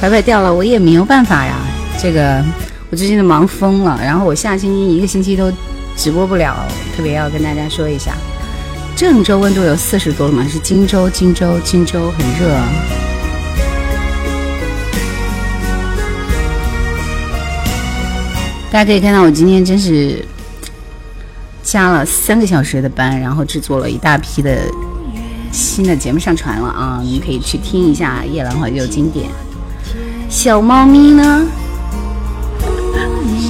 [0.00, 1.56] 白白掉了，我也没有办法呀。
[1.98, 2.42] 这个
[2.88, 5.52] 我最近都忙疯了，然后我下星期一个星期都
[5.94, 6.56] 直播不了，
[6.96, 8.14] 特别要跟大家说一下。
[8.96, 10.46] 郑州温度有四十多了吗？
[10.50, 12.56] 是荆州，荆州，荆州很热。
[18.72, 20.24] 大家可以看到，我今天真是
[21.62, 24.62] 加了三个小时的班，然后制作了一大批的
[25.52, 27.00] 新的节目上传了啊！
[27.04, 29.26] 你们可以去听一下《夜郎怀旧经典》。
[30.30, 31.44] 小猫咪呢？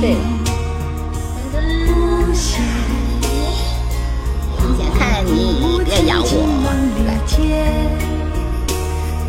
[0.01, 0.21] 睡了。
[6.07, 6.33] 咬我！
[7.07, 7.09] 来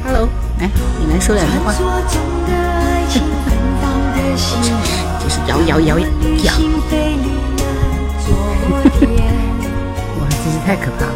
[0.05, 0.29] ，Hello，
[0.59, 1.73] 来，你来说两句话。
[5.21, 6.05] 就是摇摇摇摇。
[10.17, 11.11] 哇，真是太可怕了！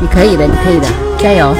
[0.00, 0.86] 你可以的，你可以的，
[1.18, 1.52] 加油！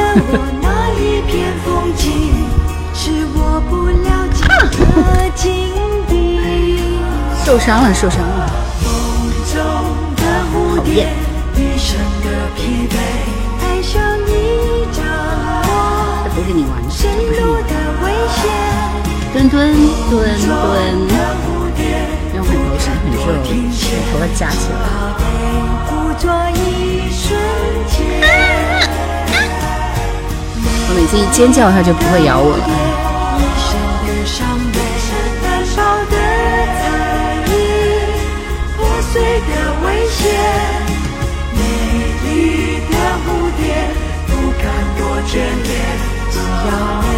[7.45, 8.51] 受伤了，受伤了，
[10.77, 11.09] 讨厌。
[16.35, 16.73] 不跟你玩，
[19.33, 19.53] 蹲蹲
[20.11, 20.49] 蹲蹲，
[22.35, 23.17] 用很多时很热，
[24.11, 24.75] 头发夹起来。
[30.87, 32.65] 我每次一尖叫，它就不会咬我了。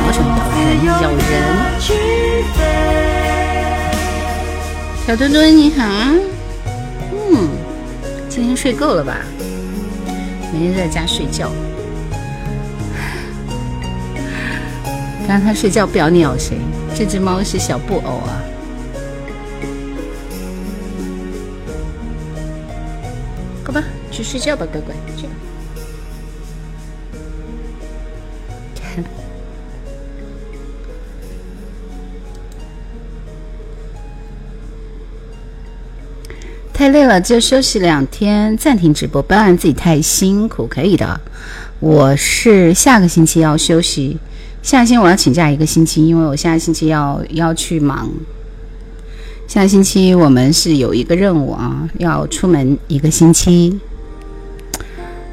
[0.05, 1.21] 好想咬人，咬人！
[5.07, 5.85] 小墩墩你好，
[7.13, 7.49] 嗯，
[8.29, 9.19] 今天睡够了吧？
[10.53, 11.51] 每天在家睡觉。
[15.29, 16.57] 刚才睡觉不要你咬谁？
[16.95, 18.41] 这只猫是小布偶啊。
[24.17, 25.27] 去睡觉吧，乖乖，去。
[36.73, 41.21] 太累了，就休息两天，暂停直播，不要让自己太辛苦，可以的。
[41.81, 44.17] 我是下个星期要休息，
[44.63, 48.11] 下星期我要请假一个星期，因为我下星期要要去忙。
[49.47, 53.79] 下星期我们是有一个任务啊，要出门一个星期。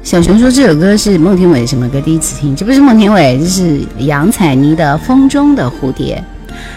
[0.04, 1.98] 小熊说这首歌是孟庭苇什么歌？
[1.98, 6.22] 第一次听，这不是孟庭苇，这是杨采妮的《风中的蝴蝶》。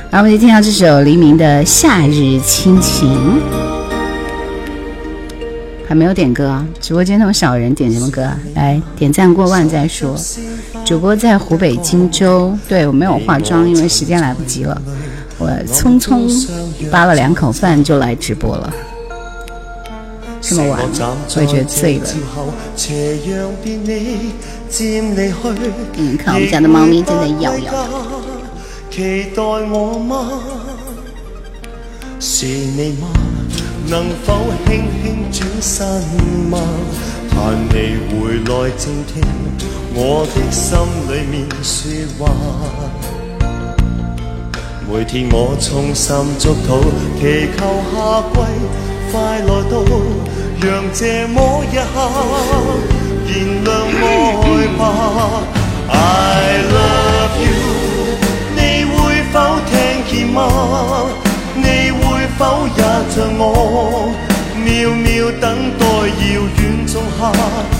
[0.09, 3.09] 然后我们就听到这首黎明的《夏日亲情》。
[5.85, 6.65] 还没有点歌啊！
[6.79, 8.39] 直播间那么少人，点什么歌啊？
[8.55, 10.15] 来点赞过万再说。
[10.85, 14.81] 主播在湖北荆州，对我没有化妆，因为时间来不及了。
[15.37, 16.49] 我匆匆
[16.89, 18.73] 扒了两口饭就来直播了。
[20.49, 20.79] 这么晚，
[21.35, 22.05] 我也觉得醉了。
[25.97, 27.73] 嗯，看我们家的猫咪正在咬咬。
[33.87, 34.27] 能否
[34.65, 35.85] 轻轻转身
[36.49, 36.57] 吗？
[37.29, 37.35] 盼
[37.69, 37.73] 你
[38.09, 39.21] 回来静听
[39.93, 40.77] 我的心
[41.07, 41.75] 里面说
[42.17, 42.19] 话。
[44.89, 46.81] 每天我衷心祝祷，
[47.19, 47.21] 祈
[47.55, 47.59] 求
[47.91, 47.95] 夏
[48.33, 48.35] 季
[49.11, 49.73] 快来到，
[50.61, 51.95] 让这么一刻
[53.27, 53.29] 燃
[53.63, 53.67] 亮
[54.01, 54.03] 爱
[54.77, 54.81] 吧。
[55.89, 55.91] I
[56.73, 57.47] love you，
[58.55, 58.95] 你会
[59.31, 59.35] 否
[59.69, 59.71] 听
[60.09, 60.37] 见吗？
[61.55, 62.01] 你会
[62.37, 62.41] 否
[62.75, 62.79] 也
[63.09, 63.41] 像我，
[64.63, 65.07] 秒秒
[65.39, 65.45] 等
[65.77, 66.21] 待遥
[66.57, 67.19] 远仲夏？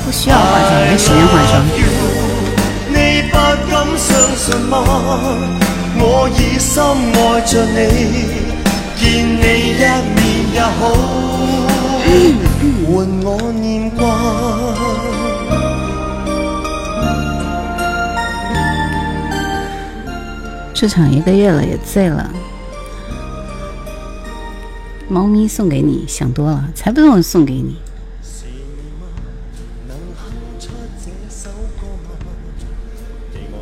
[0.05, 1.53] 不需要化妆，没时间化妆。
[2.89, 2.95] 你
[3.29, 3.33] 不
[3.69, 4.73] 敢相信吗？
[5.99, 7.77] 我已深爱着你，
[8.95, 9.83] 见你一
[10.15, 10.26] 面
[10.57, 10.89] 也好，
[12.89, 14.03] 换我念挂。
[20.73, 22.33] 这场一个月了，也醉了。
[25.07, 27.75] 猫咪送给你，想多了，才不用送给你。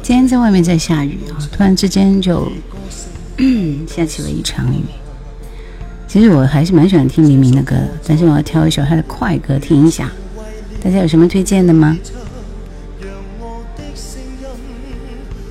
[0.02, 2.50] 今天在外面在下雨啊，突然之间就
[3.86, 4.86] 下起了一场雨。
[6.16, 7.76] 其实我还是蛮喜欢听黎明的歌，
[8.08, 10.10] 但是我要挑一首他的快歌听一下。
[10.82, 11.98] 大家有什么推荐的吗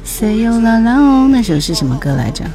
[0.02, 2.46] ？Say you love 那首是什么歌来着？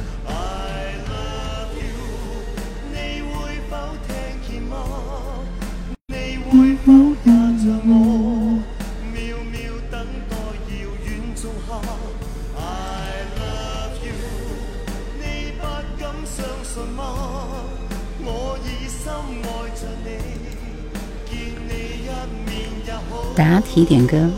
[23.34, 24.30] 答题点歌，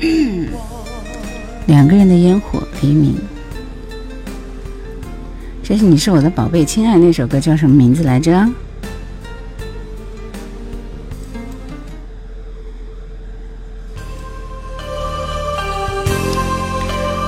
[1.66, 3.16] 两个人的烟火，黎明。
[5.62, 8.48] 这是你是我的宝贝，亲爱那首歌叫什么名字来着？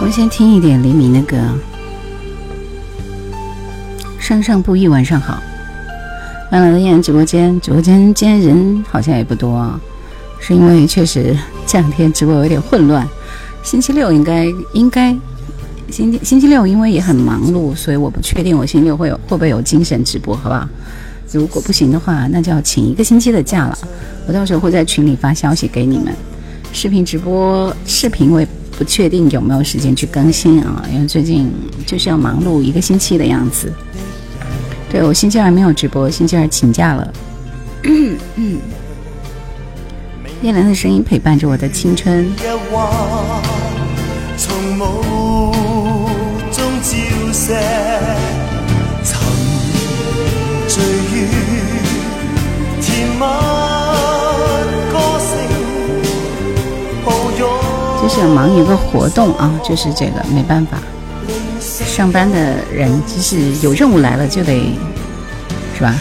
[0.00, 1.36] 我们先听一点黎明的歌。
[4.18, 5.40] 上上不易，晚上好。
[6.52, 9.66] 欢迎来到燕然直播间，直播间今天人好像也不多，
[10.38, 11.34] 是因为确实
[11.66, 13.08] 这两天直播有点混乱。
[13.62, 15.16] 星期六应该应该
[15.90, 20.68] 星期星期六因为也很忙碌，所以我不确定我星期六会有会不会有精神直播，好不好？
[21.30, 23.78] 如果不行的话，那就要请一个星期的假了。
[24.26, 26.14] 我到时候会在群里发消息给你们。
[26.70, 31.50] 视频直播视频我也不确定有没有时间去更新啊，因为最近
[31.86, 33.72] 就是要忙碌一个星期的样子。
[34.92, 37.10] 对我星期二没有直播，星期二请假了。
[40.42, 42.30] 叶兰的声音陪伴着我的青春。
[58.02, 60.76] 就是要忙一个活动啊，就是这个没办法。
[61.94, 64.74] 上班的人就是有任务来了就得，
[65.76, 65.94] 是吧？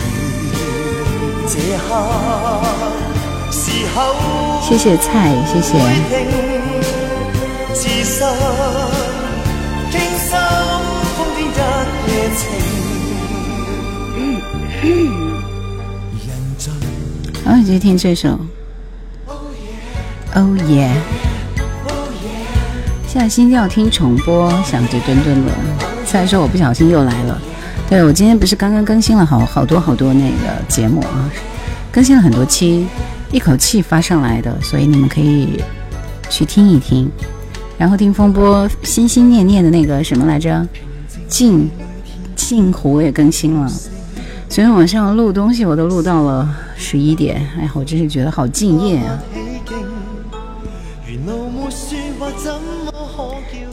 [4.61, 5.77] 谢谢菜，谢谢。
[17.43, 18.39] 然后就听这首。
[20.33, 21.20] Oh yeah。
[23.11, 25.51] 现在心跳听重播，想着墩墩了。
[26.05, 27.41] 虽然说我不小心又来了，
[27.89, 31.29] 对我今天不是刚刚更新了好好多好多那个节目啊，
[31.91, 32.87] 更新了很多期，
[33.29, 35.61] 一口气发上来的，所以你们可以
[36.29, 37.11] 去听一听。
[37.77, 40.65] 然后听风波心心念念的那个什么来着，
[41.27, 41.69] 镜
[42.37, 43.69] 镜湖也更新了。
[44.47, 49.19] 昨天晚上录东西我都录到了十一点，哎呀，我真是觉得好敬业啊。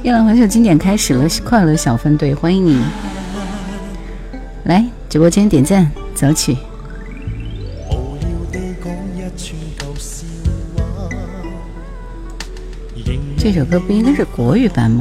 [0.08, 2.82] 夜郎环球经典开始了，快乐小分队欢迎你
[4.64, 6.56] 来直播间点赞走起。
[13.36, 14.98] 这首歌不应该是国语版吗？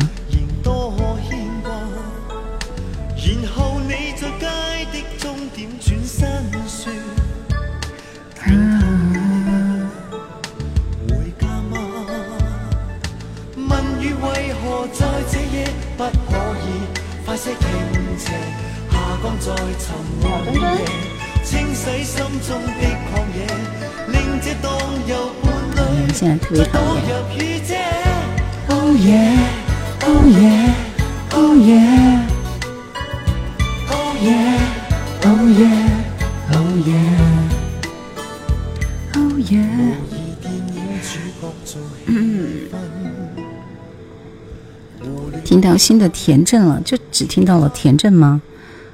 [45.97, 48.41] 的田震了，就只听到了田震吗？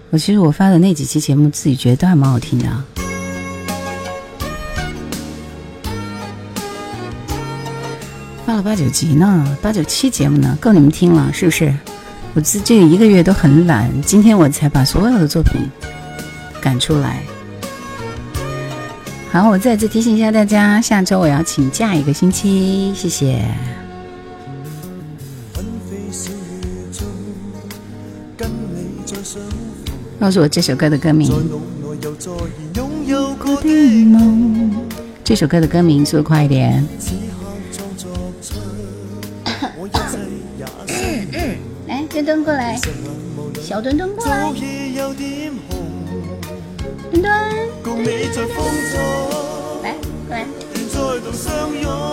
[0.09, 2.65] 我其实我发的那几期节目，自己觉得都还蛮好听的。
[8.45, 11.73] 发了八九集呢，八九期节目呢，够你们听了是不是？
[12.35, 15.61] 我这这一个月都很懒，今天我才把所有的作品
[16.61, 17.21] 赶出来。
[19.31, 23.43] 好，我再次提醒一下大家，下周我要请假一个星期，谢谢。
[30.23, 31.29] 告诉我这首歌的歌名。
[35.21, 36.81] 这首歌的歌名，说快一点。
[41.85, 42.79] 来墩墩过来，
[43.61, 44.49] 小墩墩过来，
[47.11, 47.25] 墩墩，
[49.83, 52.12] 来过来。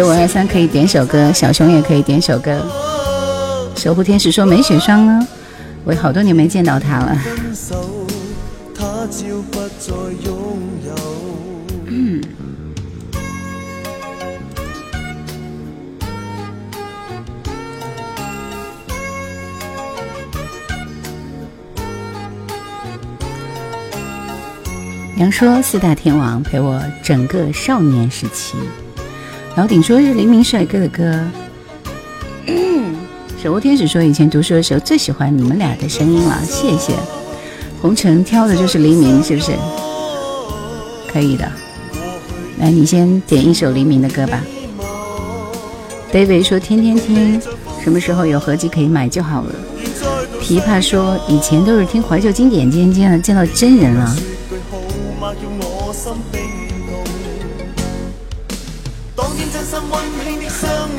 [0.00, 2.58] 九五二三可以点首歌，小熊也可以点首歌。
[3.76, 5.28] 守护天使说没雪霜呢，
[5.84, 7.18] 我好多年没见到他了。
[11.88, 12.22] 嗯。
[25.18, 28.56] 杨说四大天王陪我整个少年时期。
[29.60, 31.20] 老顶说是黎明帅哥的歌。
[33.42, 36.94] 守护天使说以前读书的时候最喜欢你们俩的声音了，谢谢。
[37.82, 39.52] 红尘挑的就是黎明，是不是？
[41.12, 41.46] 可以的。
[42.58, 44.42] 来，你先点一首黎明的歌吧。
[46.10, 47.38] David 说天天听，
[47.84, 49.54] 什么时候有合集可以买就好了。
[50.40, 54.16] 琵琶说以前都是听怀旧经典，今天见了见到真人了。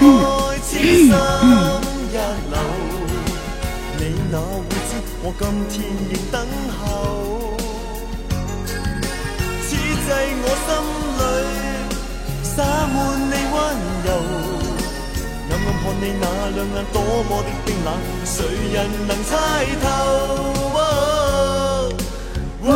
[0.01, 0.05] 再
[0.63, 2.17] 次心一
[2.49, 2.57] 留，
[3.99, 4.91] 你那会知
[5.21, 5.77] 我今天
[6.09, 6.35] 仍等
[6.79, 6.81] 候？
[9.61, 10.09] 此际
[10.41, 10.67] 我心
[11.19, 11.21] 里
[12.41, 12.49] 洒
[12.87, 12.97] 满
[13.29, 13.55] 你温
[14.03, 14.09] 柔，
[15.51, 16.97] 暗暗看你那两眼多
[17.29, 17.87] 么的冰冷，
[18.25, 18.33] 谁
[18.73, 18.75] 人
[19.07, 19.31] 能猜
[19.83, 19.85] 透？
[22.63, 22.67] 哦，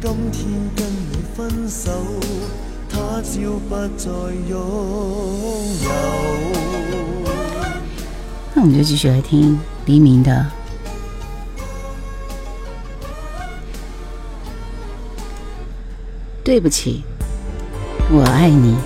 [0.00, 0.40] 今天
[0.74, 1.84] 跟你分手。
[3.12, 4.10] 他朝不再
[4.48, 5.90] 拥有。
[8.54, 10.46] 那我们就继续来听黎明的。
[16.42, 17.04] 对不起，
[18.10, 18.78] 我爱你。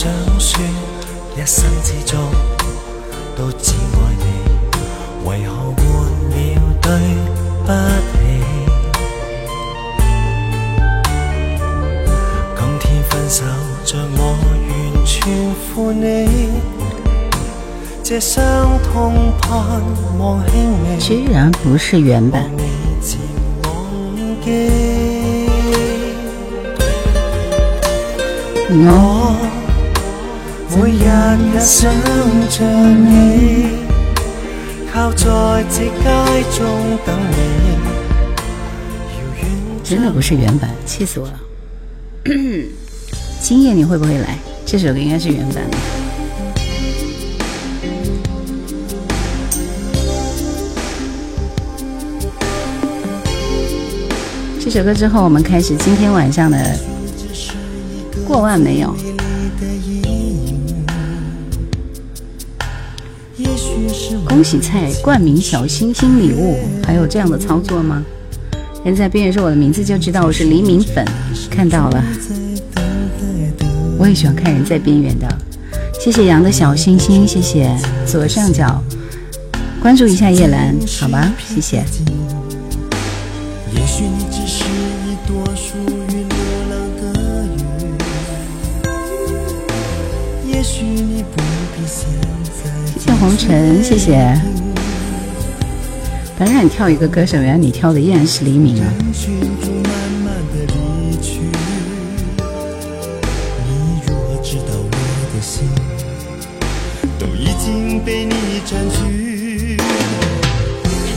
[0.00, 0.58] 想说，
[1.36, 2.18] 一生之中
[3.36, 4.24] 都只爱你。
[5.28, 5.84] 为何换
[6.30, 6.34] 了
[6.80, 6.88] 对
[7.66, 7.68] 不
[8.08, 8.16] 起？
[12.56, 13.44] 今天分手，
[13.84, 14.48] 像我完
[15.04, 15.14] 全
[15.54, 16.48] 负你，
[18.02, 18.40] 这伤
[18.82, 19.52] 痛盼
[20.18, 20.54] 望轻
[20.88, 20.96] 微。
[20.98, 22.50] 居然不是原版。
[28.72, 29.49] 我
[30.72, 31.92] 每日日想
[32.48, 33.80] 着你。
[39.82, 41.40] 真的不是原版，气死我了！
[43.42, 44.38] 今夜你会不会来？
[44.64, 45.76] 这首歌应该是原版的。
[54.62, 56.78] 这首歌之后，我们开始今天晚上的
[58.24, 58.94] 过万没有？
[64.28, 68.04] 恭喜菜冠名小星星礼物，还有这样的操作吗？
[68.84, 71.04] 人在边缘说我的名字就知道我是黎明粉，
[71.50, 72.02] 看到了。
[73.98, 75.28] 我也喜欢看人在边缘的，
[76.00, 77.70] 谢谢羊的小星星，谢谢
[78.06, 78.82] 左上角
[79.82, 81.84] 关注一下叶兰，好吧，谢谢。
[93.50, 94.40] 红尘，谢谢。
[96.38, 98.86] 本来你跳一个歌手，原来你跳的依然是黎明啊。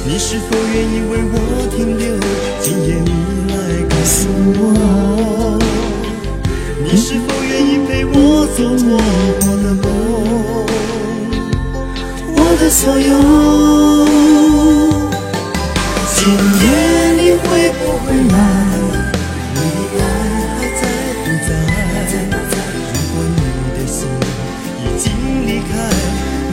[0.05, 1.37] 你是否愿意为我
[1.75, 2.03] 停留？
[2.59, 3.09] 今夜你
[3.51, 3.55] 来
[3.89, 4.61] 告诉我，
[6.83, 8.99] 你是否愿意陪我做我
[12.63, 13.03] 的所有，
[16.15, 16.65] 今夜
[17.19, 17.43] 你会
[17.73, 18.37] 不会来？
[19.53, 19.59] 你
[19.91, 20.07] 的爱
[20.55, 20.81] 还在
[21.19, 21.51] 不在？
[22.93, 23.37] 如果你
[23.75, 24.07] 的心
[24.79, 25.11] 已经
[25.45, 25.71] 离开，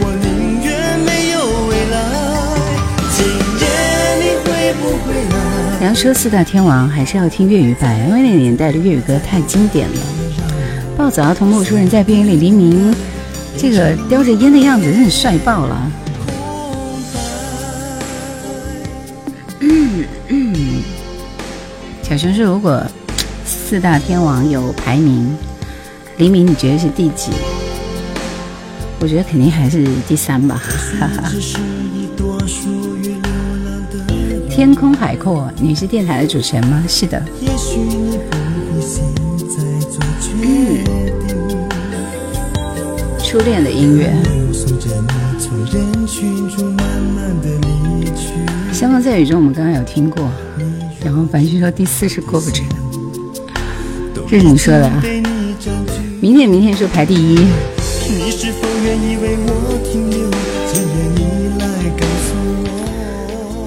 [0.01, 0.27] 我宁
[0.65, 1.35] 愿没有
[1.69, 1.95] 未来。
[3.13, 3.23] 今
[3.61, 3.63] 夜
[4.19, 4.51] 你会
[4.81, 5.87] 不会来？
[5.87, 9.95] 杨说四大天王还是要听粤语版，因为那个年代的粤语歌太经典了。
[10.97, 12.93] 暴走儿童木说人在边缘里黎明。
[13.61, 15.93] 这个叼着烟的样子真是帅爆了。
[22.03, 22.83] 小熊说：“如果
[23.45, 25.37] 四大天王有排名，
[26.17, 27.33] 黎明你觉得是第几？
[28.99, 30.61] 我觉得肯定还是第三吧。”
[30.99, 31.31] 哈哈。
[34.49, 36.83] 天空海阔，你是电台的主持人吗？
[36.89, 37.23] 是的。
[37.41, 38.19] 也许你
[43.31, 44.13] 初恋的音乐。
[48.73, 50.29] 相逢在雨中，我们刚刚有听过。
[51.05, 52.65] 然后樊旭说第四是过不去，
[54.29, 55.01] 这是你说的啊？
[56.21, 57.39] 明天明天说排第一。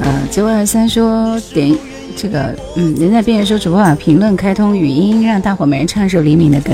[0.02, 1.74] 呃，九二三说点
[2.18, 6.74] 这个，嗯，人在边缘说主播把评论开通语音，让大伙每人唱一首黎明的歌。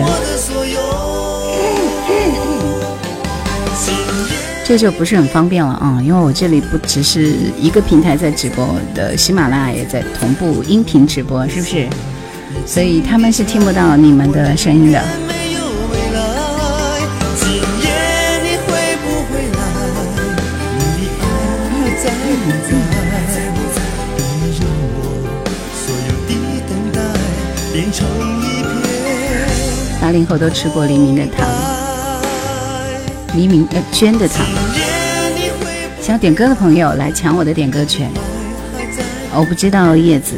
[4.70, 11.88] 这就不是很方便了啊，因为我这里不只是一个平台在直播的，喜马拉雅也在同步音频直播，是不是？
[12.68, 15.04] 所以他们是听不到你们的声音的。
[30.00, 31.59] 八零后都吃过黎明的糖。
[33.36, 34.46] 黎明呃捐的糖，
[36.02, 38.10] 想点歌的朋友来抢我的点歌权。
[39.34, 40.36] 我不知道叶子。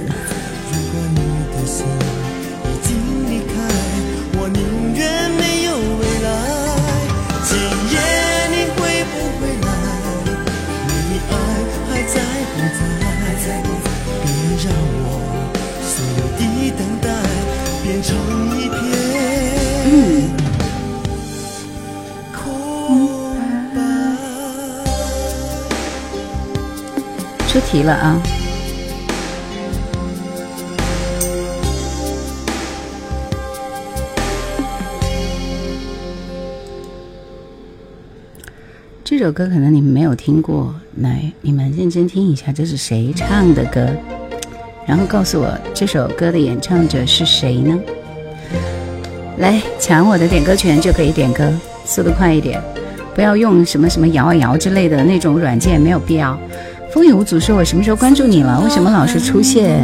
[27.84, 28.22] 了啊！
[39.04, 43.88] 这首歌可能你们没有听过，来，你们认真听一下，这是谁唱的歌？
[44.88, 47.80] 然后告诉我这首歌的演唱者是谁呢？
[49.38, 51.52] 来抢我的点歌权就可以点歌，
[51.86, 52.62] 速度快一点，
[53.14, 56.40] 不要用什么什么摇啊摇之类的那种软件，没有必要。
[56.94, 58.60] 风雨无阻说：“我什么时候关注你了？
[58.62, 59.82] 为什么老是出现？”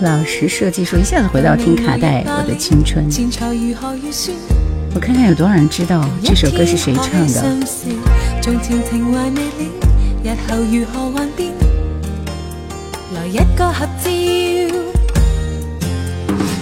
[0.00, 3.04] 老实设计说：“一下子回到听卡带，我的青春。”
[4.94, 7.42] 我看看有多少人知道这首歌是谁唱的。
[13.14, 14.81] 来一个合照。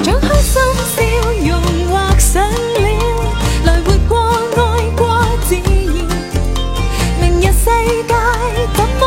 [0.03, 0.63] 将开心
[0.97, 1.01] 笑
[1.47, 1.61] 容
[1.91, 2.55] 画上了，
[3.65, 4.19] 来活过
[4.57, 4.59] 爱
[4.97, 5.01] 过
[5.47, 5.63] 自然。
[7.21, 7.65] 明日世
[8.09, 8.15] 界
[8.75, 9.03] 怎么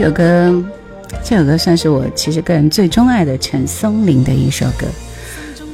[0.00, 0.64] 这首歌，
[1.22, 4.86] 这首歌算是我其实个人最钟爱的陈松伶的一首歌，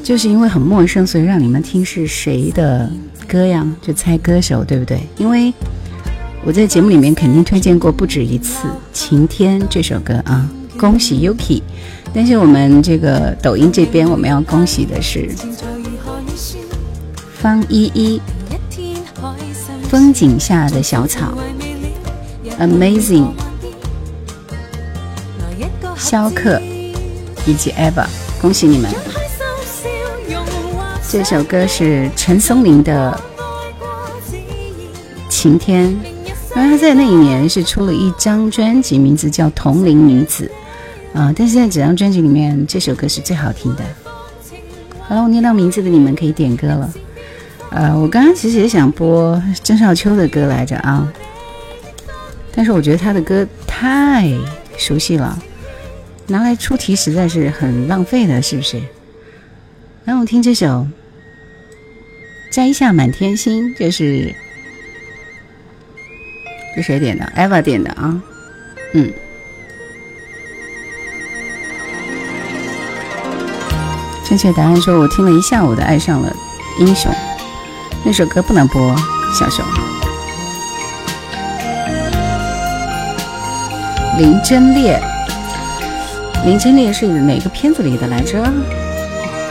[0.02, 2.90] 就是因为很陌生，所以让你们听是谁的
[3.28, 3.64] 歌呀？
[3.80, 4.98] 就猜歌手，对不对？
[5.16, 5.54] 因为
[6.44, 11.62] 我在节目里面肯定推荐过不止一次《晴天》这首歌啊，恭喜 Yuki。
[12.12, 15.30] 但是我们这个抖音这边我们要恭喜的是
[17.32, 18.20] 方依依，
[19.88, 21.32] 《风景下的小草》
[22.60, 23.28] ，Amazing。
[26.06, 26.62] 肖克
[27.46, 28.06] 以及 Eva，
[28.40, 28.88] 恭喜你们！
[31.10, 33.20] 这首歌是陈松伶的
[35.28, 35.88] 《晴天》，
[36.54, 40.48] 然后他在那一年是出了一张专辑，名字叫《同龄女子》
[41.18, 41.34] 啊。
[41.36, 43.82] 但是在整张专辑里面，这首歌是最好听的。
[45.08, 46.94] 好了，我念到名字的你们可以点歌了。
[47.70, 51.12] 呃，我刚刚其实也想播郑少秋的歌来着啊，
[52.54, 54.32] 但是我觉得他的歌太
[54.78, 55.36] 熟悉了。
[56.28, 58.80] 拿来出题实在是很浪费的，是不是？
[60.04, 60.66] 让我听这首
[62.50, 64.34] 《摘下满天星》，这是
[66.74, 68.22] 这谁点的？Eva 点的啊，
[68.92, 69.12] 嗯。
[74.28, 76.34] 正确答案说：“我听了一下午的爱上了
[76.80, 77.12] 英雄
[78.04, 78.96] 那首歌，不能播。”
[79.38, 79.64] 小熊
[84.18, 85.00] 林真烈。
[86.46, 88.40] 林真烈是哪个片子里的来着？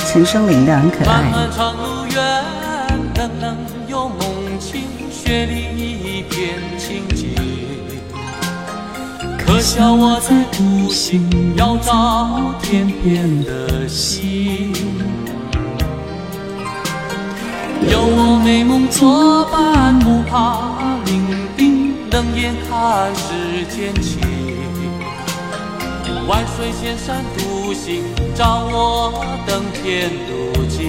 [0.07, 1.23] 陈升伶的很可爱。
[9.37, 11.27] 可笑我在独行，
[11.57, 14.71] 要找天边的星。
[18.07, 20.69] 我美梦作伴，不怕
[21.05, 21.21] 伶
[21.57, 24.24] 仃，冷眼看世间情。
[26.27, 29.13] 万水千山独行，照我
[29.45, 30.79] 登天路径。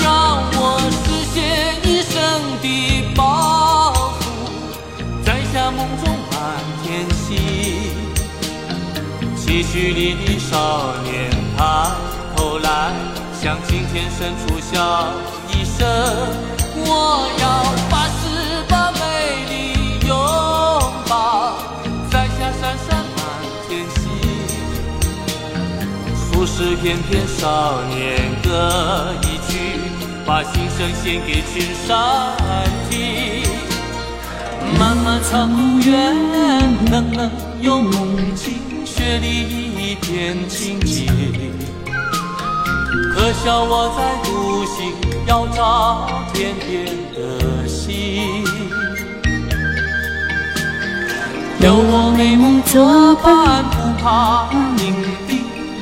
[0.00, 1.02] 让我实
[1.34, 1.34] 现
[1.82, 2.14] 一生
[2.62, 2.64] 的
[3.16, 4.22] 抱负，
[5.24, 6.32] 摘下梦中满
[6.82, 7.26] 天星。
[9.36, 11.58] 期许里的少年抬
[12.36, 12.92] 头来，
[13.42, 14.72] 向青天深处笑
[15.48, 15.84] 一声。
[16.76, 17.44] 我要
[17.90, 17.92] 发
[26.56, 29.58] 数十片片少年歌一曲，
[30.24, 32.32] 把心声献给群山
[32.88, 33.42] 听。
[34.78, 36.14] 漫漫长路远，
[36.92, 37.28] 冷冷
[37.60, 41.08] 又梦境，雪里一片清静。
[43.12, 44.94] 可笑我在独行，
[45.26, 46.86] 要找天边
[47.16, 48.44] 的星。
[51.58, 55.23] 有我美梦作伴，不怕伶仃，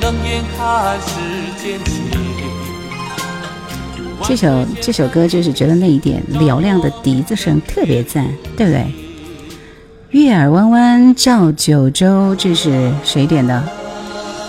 [0.03, 1.15] 冷眼看世
[1.63, 2.03] 间情。
[4.21, 8.85] 这首这首歌就是觉得那一点嘹亮的笛子声特别赞，对不对？
[10.09, 13.63] 月儿弯弯照九州，这是谁点的？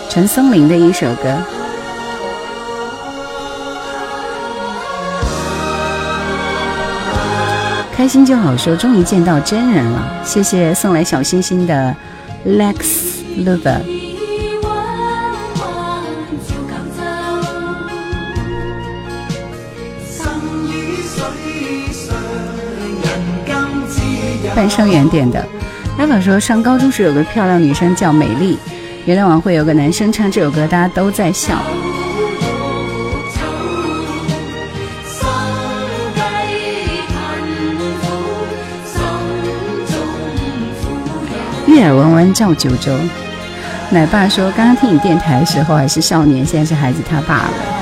[0.09, 1.37] 陈松伶的一首歌。
[7.95, 11.95] 开心就好说，终于见到真人了，谢谢送来小心心的
[12.45, 12.75] Lex
[13.37, 14.04] Lover。
[24.55, 25.45] 半生缘点的，
[25.97, 28.57] 艾宝说上高中时有个漂亮女生叫美丽，
[29.03, 31.57] 元旦晚会有个男生唱这首歌，大家都在笑。
[41.67, 42.97] 月儿弯弯照九州。
[43.89, 47.74] 奶爸说刚刚听你电台的时候还是少年，现在是孩子他爸了。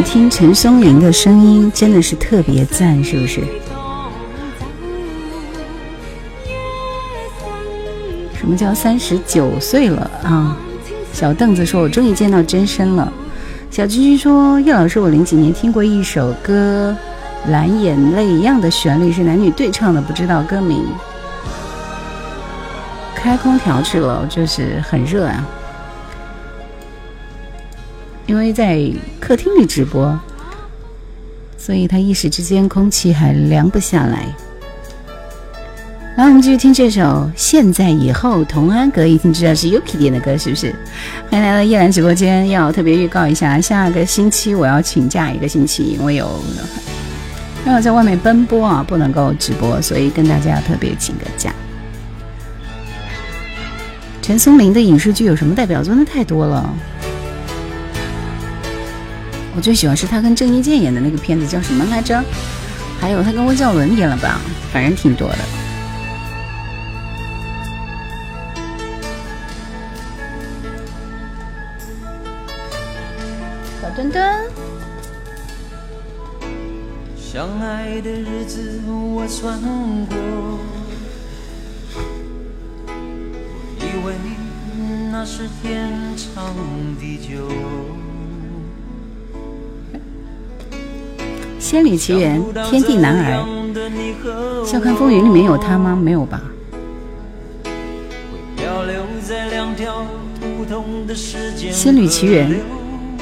[0.00, 3.40] 听陈松伶的声音真的是特别赞，是不是？
[8.38, 10.56] 什么叫三十九岁了啊？
[11.12, 13.12] 小凳子说：“我终于见到真身了。”
[13.70, 16.96] 小居居说：“叶老师，我零几年听过一首歌，
[17.48, 20.84] 蓝眼泪一样的旋律是男女对唱的，不知道歌名。”
[23.14, 25.44] 开空调去了，就是很热啊。
[28.26, 30.18] 因为在客厅里直播，
[31.58, 34.26] 所以他一时之间空气还凉不下来。
[36.16, 37.00] 来，我们继续听这首
[37.34, 40.74] 《现在以后》，童安格一听知道是 Yuki 点的歌，是不是？
[41.30, 42.50] 欢迎来到叶兰直播间。
[42.50, 46.30] 要特别预告一下，下个星期我要请假一个星期，因为有
[47.64, 51.50] 让我在外面奔波啊，不能够直播，所以跟大家特别请个假。
[54.20, 55.94] 陈松伶的影视剧有什么代表作？
[55.94, 56.74] 那太多了。
[59.54, 62.22] 我最喜欢是他跟郑伊健演的那个片子，叫什么来着？
[63.00, 64.40] 还有他跟温兆伦演了吧？
[64.72, 65.38] 反正挺多的。
[73.82, 74.50] 小墩墩。
[77.16, 79.58] 相爱的日子我算
[80.06, 80.16] 过，
[83.78, 84.14] 以为
[85.10, 86.54] 那是天长
[87.00, 87.48] 地久。
[91.62, 95.96] 《仙履奇缘》天地男儿，笑看风云里面有他吗？
[95.96, 96.42] 没有吧。
[101.70, 102.50] 《仙履奇缘》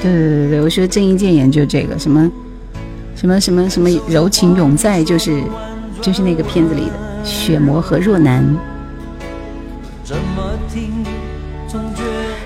[0.02, 2.32] 对对对对，我说郑伊健演就这个什么
[3.14, 5.42] 什么什么什么柔情永在，就是
[6.00, 8.42] 就是那个片子里的血魔和若男。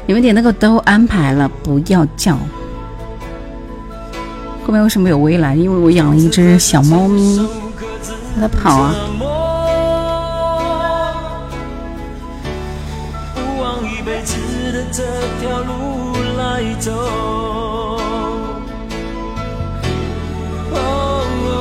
[0.06, 2.36] 你们点那个都安排了，不要叫。
[4.66, 5.58] 后面为什么有围栏？
[5.58, 7.46] 因为我养了一只小猫咪，
[8.40, 8.94] 它跑啊。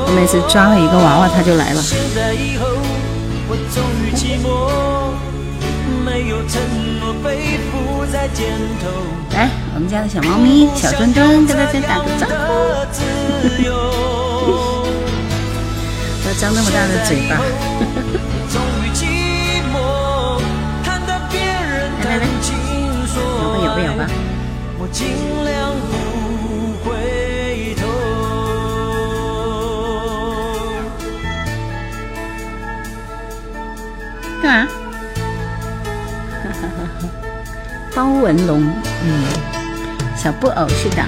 [0.06, 1.82] 我每次抓了一个娃娃，它就来了。
[8.14, 12.54] 来，我们家的小猫咪小墩墩，跟大家打个招呼。
[16.28, 17.32] 要张那么大的嘴巴。
[22.04, 22.26] 来来来，
[23.42, 24.06] 咬吧咬吧咬吧。
[34.44, 34.83] 干嘛？
[37.96, 38.60] 包文龙，
[39.06, 39.24] 嗯，
[40.18, 41.04] 小布偶是的，要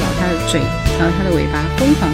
[0.00, 0.62] 咬它的嘴，
[0.98, 2.10] 然后它的尾巴，疯狂。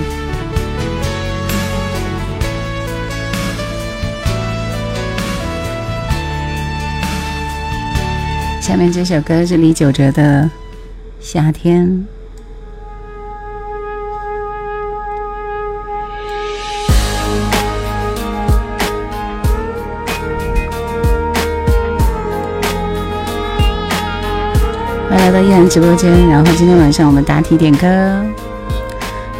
[8.61, 10.43] 下面这首歌是李玖哲的
[11.21, 11.87] 《夏天》。
[25.13, 27.87] 欢迎来到依然直播间，然后今天晚上我们答题点歌。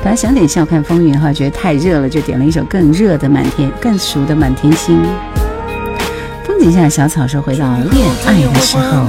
[0.03, 5.03] 本来想点笑看风云哈，觉得太热了，就点了一首更热的满天，更熟的满天星。
[6.45, 9.07] 风景下小草说回到恋爱的时候，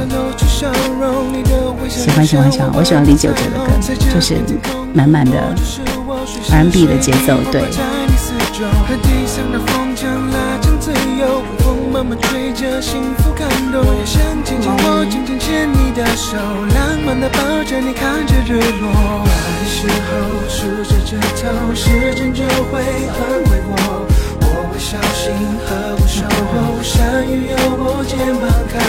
[1.90, 3.70] 喜欢喜欢喜欢，我喜欢李玖哲的歌，
[4.14, 4.36] 就是
[4.94, 5.38] 满满的
[6.50, 7.62] R&B 的节奏，对。
[11.94, 13.84] 慢慢吹着幸福感动，
[14.64, 18.88] 紧紧握，紧紧牵你的手，浪漫的抱着你看着日落。
[19.28, 19.76] 爱的时
[20.08, 20.10] 候
[20.48, 22.80] 数着指头，时间就会
[23.12, 24.08] 很快过。
[24.40, 25.36] 我会小心
[25.68, 28.80] 呵护守候，山雨有我肩膀靠，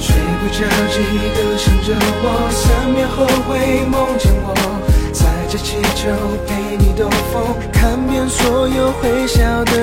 [0.00, 0.96] 睡不着记
[1.36, 1.92] 得想着
[2.24, 4.56] 我，三秒后会梦见我。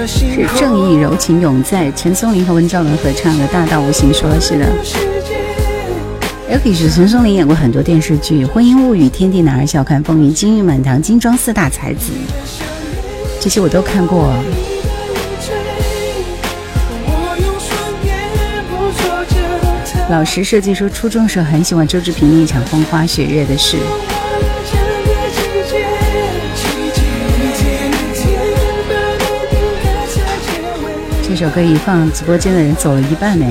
[0.08, 4.12] 是正义柔情永在，陈松伶和温兆伦合唱的《大道无形》。
[4.16, 4.66] 说是的
[6.56, 12.14] ，Elky 是陈松伶演过很多电视剧，《婚姻物语》《天地男儿笑看风云》《金玉满堂》《金装四大才子》，
[13.42, 14.34] 这些我都看过。
[20.10, 23.78] 老师设计说，初中时很喜欢周志平那一场风花雪月的事。
[31.28, 33.46] 这首歌一放，直播间的人走了一半呢。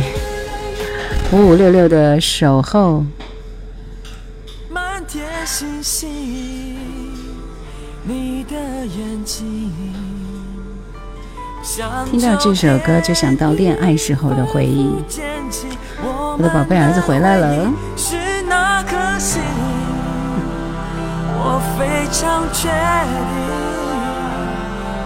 [1.35, 3.05] 五五六六的守候。
[12.05, 14.95] 听到这首歌就想到恋爱时候的回忆。
[16.05, 17.69] 我的宝贝儿子回来了。
[21.37, 22.69] 我非常确
[23.11, 23.19] 定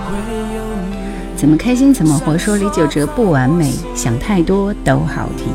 [0.04, 0.12] 会
[0.56, 0.60] 有。
[1.34, 5.46] 怎么开心怎么活，说李玖哲不完美，想太多都好听。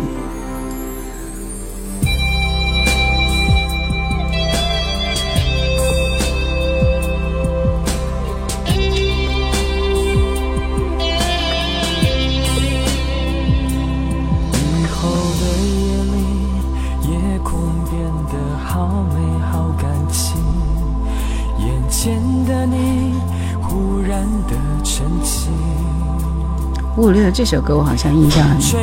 [26.95, 28.77] 五五六这首歌我好像印象很比较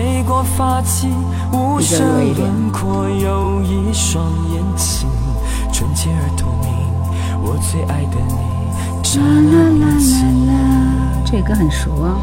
[2.04, 2.50] 弱一点。
[11.24, 12.16] 这歌很熟啊。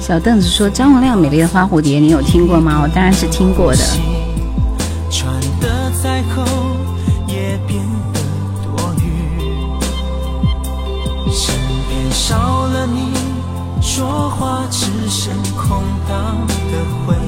[0.00, 2.80] 小凳子说张洪亮《美丽的花蝴蝶》，你有听过吗？
[2.82, 4.13] 我当然是听过的。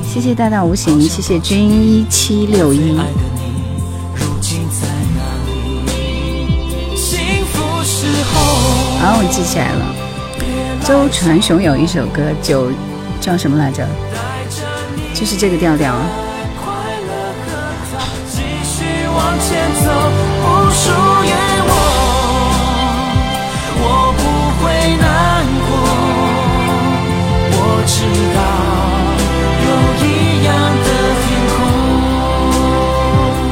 [0.05, 2.97] 谢谢大大无形，谢谢君一七六一。
[2.99, 3.05] 啊，
[9.19, 9.85] 我记起来了。
[10.85, 12.71] 周传雄有一首歌，就
[13.21, 13.87] 叫什么来着？
[15.15, 15.95] 就是这个调调。
[15.95, 16.26] 快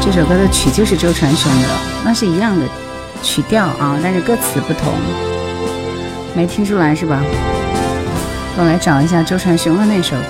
[0.01, 1.69] 这首歌的曲就是周传雄的，
[2.05, 2.65] 那是一样的
[3.21, 4.93] 曲调啊，但是歌词不同，
[6.37, 7.21] 没听出来是吧？
[8.57, 10.29] 我来找一下周传雄的那首歌，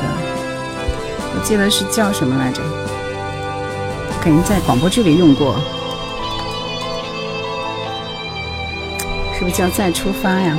[1.34, 2.62] 我记得是叫什么来着？
[4.22, 5.56] 肯定在广播剧里用过，
[9.36, 10.56] 是不是叫《再出发》呀？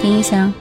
[0.00, 0.52] 听一下。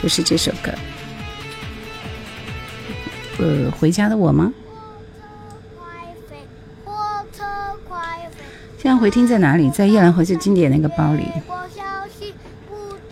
[0.00, 0.72] 不是这首歌，
[3.38, 4.52] 呃，回家的我吗？
[8.78, 9.68] 现在回听在哪里？
[9.68, 11.26] 在夜兰回去经典那个包里。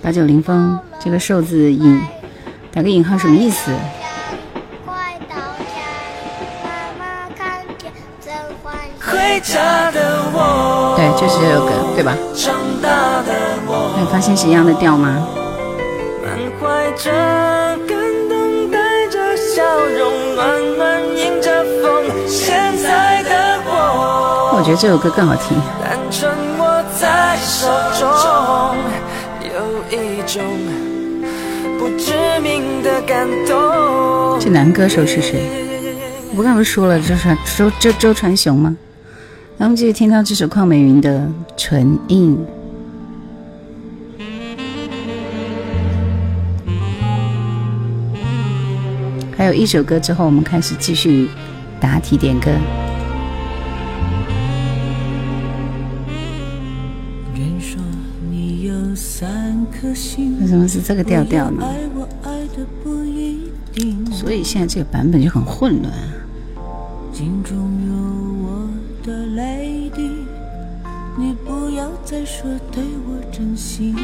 [0.00, 2.00] 八九零风，这个瘦字引
[2.70, 3.72] 打个引号什么意思？
[9.40, 12.16] 对，就是这首歌，对吧？
[12.34, 12.88] 长大
[13.22, 13.34] 的
[13.66, 15.26] 我，你发现是一样的调吗？
[16.22, 17.10] 满怀着
[17.86, 22.04] 感动，带着笑容，暖暖迎着风。
[22.28, 23.30] 现在的
[23.66, 25.60] 我，我觉得这首歌更好听。
[25.82, 27.66] 单纯握在手
[27.98, 28.76] 中，
[29.42, 29.52] 有
[29.90, 30.42] 一种
[31.78, 34.38] 不知名的感动。
[34.38, 35.42] 这男歌手是谁？
[36.36, 38.76] 我刚才不是说了周传周周周传雄吗？
[39.56, 41.20] 那我们继续听到这首邝美云的
[41.56, 42.36] 《唇印》。
[49.36, 51.28] 还有一首歌之后，我们开始继续
[51.80, 52.50] 答题点歌。
[57.34, 57.80] 人说
[58.30, 61.64] 你有三颗心，为什么是这个调调呢？
[64.12, 65.92] 所以现在这个版本就很混乱。
[72.72, 73.94] 对我真心。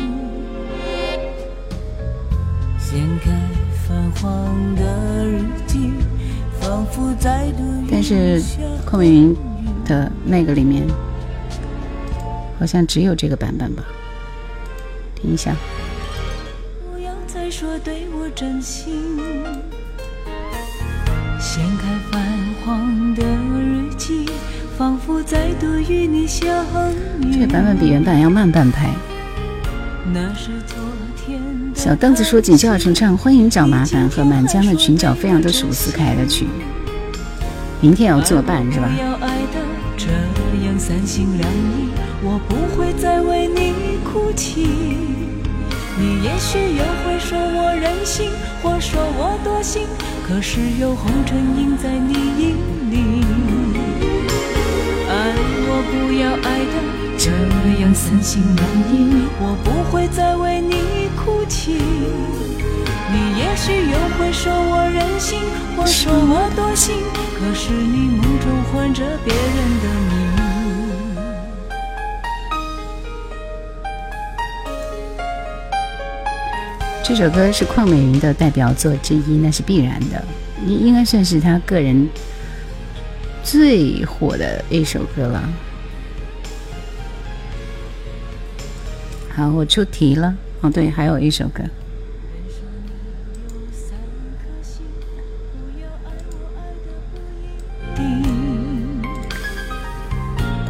[2.78, 3.30] 掀开
[3.86, 5.92] 泛黄的日记，
[6.60, 8.42] 仿佛再度但是
[8.84, 9.36] 邝美云
[9.84, 10.86] 的那个里面，
[12.58, 13.84] 好像只有这个版本吧？
[15.14, 15.54] 听一下。
[16.90, 19.16] 不要再说对我真心。
[21.38, 22.20] 掀开泛
[22.64, 24.26] 黄的日记，
[24.80, 26.48] 仿佛再度与你相
[27.20, 27.30] 遇。
[27.30, 28.88] 这个版本比原版要慢半拍。
[30.10, 30.78] 那是昨
[31.14, 31.38] 天
[31.74, 36.46] 小凳子说：“锦绣二重唱，欢迎找麻烦和满江的裙角飞扬都是伍思凯的曲。
[37.82, 38.88] 明天要作伴是吧？
[38.98, 39.60] 要爱的
[39.98, 40.06] 这
[40.64, 41.90] 样三心两意，
[42.22, 44.62] 我不会再为你哭泣。
[45.98, 48.30] 你也许又会说我任性，
[48.62, 49.82] 或说我多心，
[50.26, 52.56] 可是有红尘印在你眼
[52.90, 53.59] 里。
[58.22, 61.72] 心两意，我不会再为你哭泣。
[63.12, 65.40] 你也许又会说我任性，
[65.76, 66.96] 或说我多心，
[67.38, 69.44] 可是你梦中唤着别人
[69.80, 70.20] 的名。
[77.02, 80.22] 这首歌是邝美云的代表作之一，那是必然的，
[80.66, 82.08] 应应该算是她个人
[83.42, 85.42] 最火的一首歌了。
[89.40, 90.36] 好，我出题了。
[90.60, 91.64] 哦，对，还有一首歌。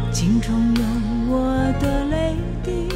[0.09, 0.83] 镜中有
[1.27, 2.87] 我的泪滴，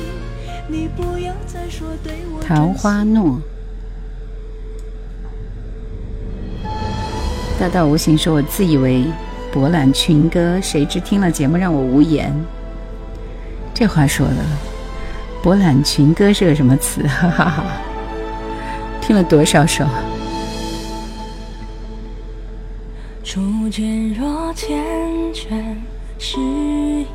[0.69, 3.41] 你不要再说对我桃花诺。
[7.59, 9.03] 大道无形说：“我自以为
[9.51, 12.33] 博览群歌，谁知听了节目让我无言。”
[13.75, 14.35] 这话说的，
[15.45, 17.03] 博览群歌是个什么词？
[17.03, 17.63] 哈哈哈！
[18.99, 19.85] 听了多少首？
[23.23, 24.73] 初见若缱
[25.31, 25.75] 绻，
[26.17, 26.39] 誓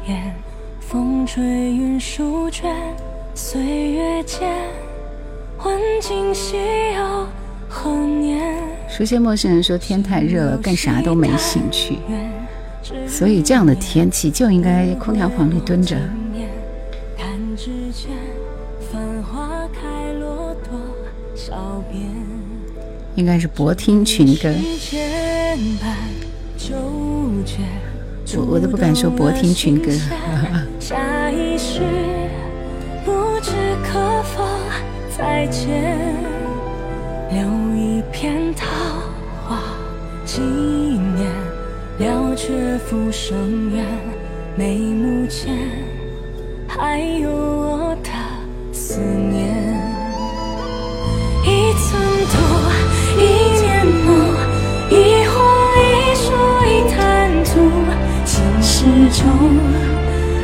[0.06, 0.32] 言
[0.78, 2.72] 风吹云舒卷，
[3.34, 3.60] 岁
[3.90, 4.48] 月间
[5.64, 6.56] 问今夕
[6.96, 7.26] 又
[7.68, 8.54] 何年？
[8.88, 11.98] 熟悉陌生人说：“天太热了，干啥都没兴趣。”
[13.08, 15.96] 所以这样的天气就应该空调房里蹲着。
[23.20, 24.50] 应该是博听群歌。
[24.50, 25.94] 世间百
[28.32, 29.92] 我我都不敢说博听群歌。
[30.78, 31.82] 下一世
[33.04, 33.52] 不知
[33.84, 34.42] 可否
[35.18, 36.14] 再见，
[37.30, 37.42] 留
[37.76, 38.66] 一片桃
[39.46, 39.60] 花
[40.24, 41.30] 纪念，
[41.98, 43.84] 了却浮生缘，
[44.56, 45.54] 眉目间
[46.66, 48.10] 还有我的
[48.72, 49.78] 思念。
[51.42, 52.00] 一寸
[52.30, 52.36] 土，
[53.20, 53.22] 一
[53.60, 54.08] 年梦，
[54.88, 54.92] 一
[55.26, 55.32] 花
[55.76, 55.84] 一
[56.16, 56.24] 树
[56.64, 56.98] 一贪
[57.44, 57.50] 图，
[58.24, 58.68] 心事
[59.20, 59.22] 中，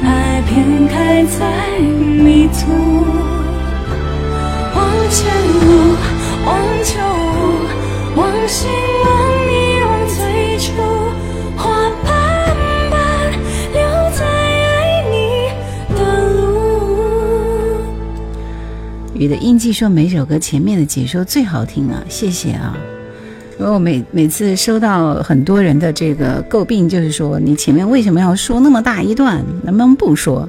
[0.05, 0.07] 爱
[0.47, 1.41] 偏开在
[1.81, 2.61] 迷途。
[4.75, 4.79] 望
[5.11, 5.19] 前
[5.65, 5.67] 路，
[6.45, 6.49] 望
[6.85, 6.93] 旧
[7.41, 7.41] 物，
[8.17, 8.69] 望心
[9.05, 9.07] 忘，
[19.19, 22.77] 雨的印记说每首歌前面的解说最好听了，谢谢啊！
[23.59, 30.47] 因为我每每次收到很多人的这个诟病，就是说你前面为什么要说那么大一段，能不能不说？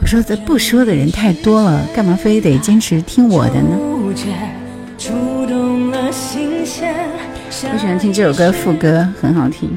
[0.00, 3.78] 我说这不说的人太多了，干嘛非得坚持听我的呢？
[7.70, 9.70] 我喜欢听这首歌副歌，很好听。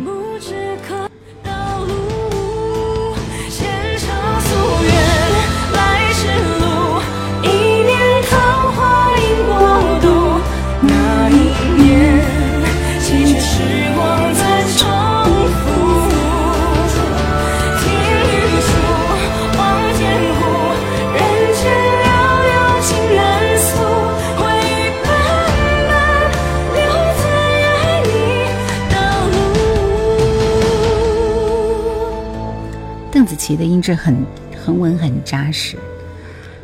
[33.42, 34.16] 邓紫棋的音质很
[34.64, 35.76] 很稳很扎实。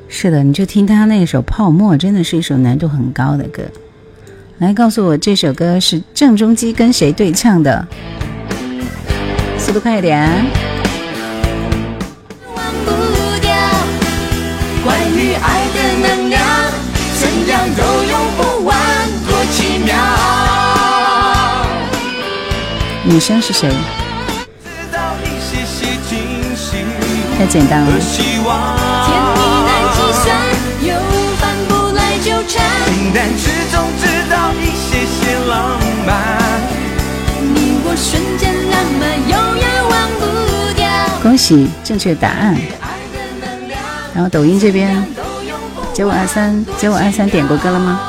[0.07, 3.63] 是的，你就听他那首《泡沫》，真的是一首难度很高的歌。
[4.59, 7.87] 来告诉我这首歌是郑中基跟谁对唱的？
[9.57, 10.29] 速度快一点！
[12.55, 12.91] 忘不
[13.41, 13.51] 掉。
[14.85, 16.39] 关于爱的能量，
[17.19, 18.77] 怎样都用不完，
[19.27, 19.95] 多奇妙。
[23.03, 23.71] 女生是谁？
[27.37, 27.99] 太简单了和。
[27.99, 28.75] 希望，
[29.05, 30.25] 甜蜜难计算，
[30.81, 30.89] 又
[31.37, 32.65] 反不来纠缠。
[32.87, 36.09] 平淡之中知道一些些浪漫。
[37.39, 40.81] 你我瞬间浪漫，永远忘不掉。
[41.21, 42.57] 恭喜正确答案。
[44.13, 45.05] 然后抖音这边。
[45.93, 47.99] 九五二三九五二三点过歌了吗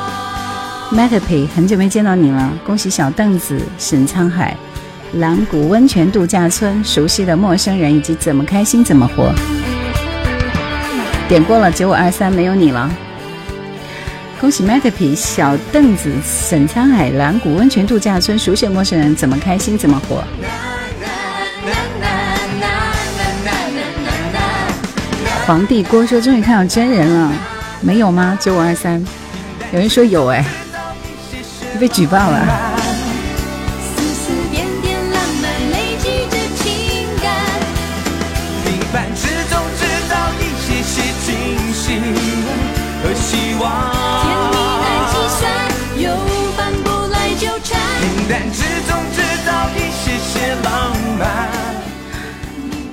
[0.91, 4.55] m a t p y 很久没见到你了，恭喜小凳子、沈沧海、
[5.13, 9.33] 蓝谷温泉度假村、熟悉的陌生人以及怎么开心怎么活。
[11.27, 12.89] 点过了九五二三，没有你了。
[14.39, 20.23] 恭喜 Matapi 小凳子、沈沧海、蓝谷温泉度假村、熟悉的陌生人怎么开心怎么活。
[25.45, 27.33] 皇帝郭说终于看到真人了，
[27.81, 28.37] 没有吗？
[28.39, 29.03] 九五二三，
[29.73, 30.45] 有人说有哎，
[31.79, 32.68] 被举报了。
[43.59, 43.91] 望。
[44.21, 45.41] 甜蜜难计算，
[45.97, 46.05] 又
[46.55, 47.79] 反不来纠缠。
[47.99, 51.23] 平淡之中知道一些些浪漫。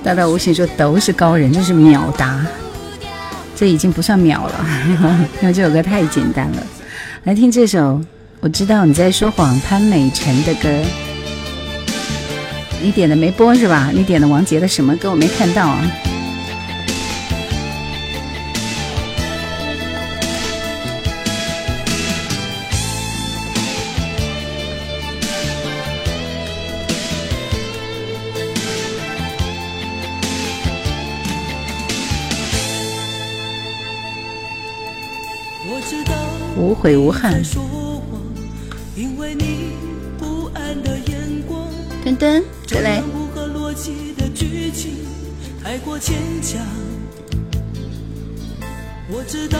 [0.03, 2.45] 大道无形说都是高人，这是秒答，
[3.55, 4.65] 这已经不算秒了，
[5.41, 6.63] 因为这首歌太简单了。
[7.23, 8.01] 来听这首，
[8.39, 10.69] 我知道你在说谎，潘美辰的歌。
[12.81, 13.89] 你点的没播是吧？
[13.91, 15.81] 你点的王杰的什么歌我没看到啊？
[36.67, 38.19] 无悔无憾说谎，
[38.93, 39.71] 因为你
[40.17, 41.65] 不安的眼光，
[45.63, 46.59] 太过牵强。
[49.09, 49.57] 我知道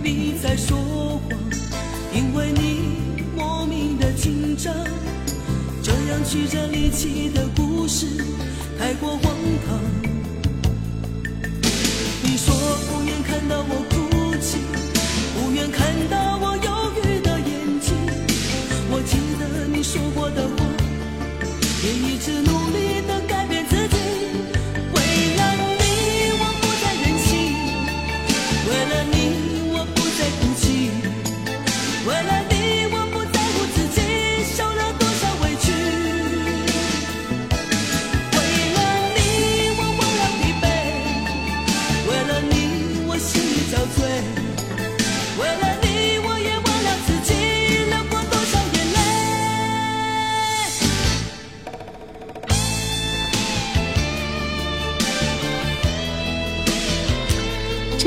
[0.00, 1.36] 你在说谎，
[2.14, 4.72] 因为你莫名的紧张，
[5.82, 8.06] 这样曲折离奇的故事
[8.78, 9.34] 太过荒
[9.66, 9.76] 唐。
[12.22, 12.54] 你说
[12.86, 14.87] 不愿看到我哭泣，不
[15.54, 17.96] 愿看到我忧郁的眼睛。
[18.90, 20.64] 我记得你说过的话，
[21.84, 23.17] 也一直努力的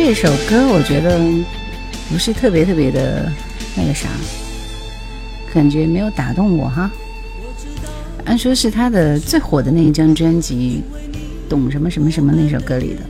[0.04, 1.20] 这首歌我觉得
[2.10, 3.32] 不是特别特别的
[3.76, 4.10] 那个啥，
[5.54, 6.90] 感觉没有打动我哈。
[8.26, 10.82] 按说是他的最火的那一张专辑
[11.50, 13.02] 《懂什么什么什么》那首歌里的。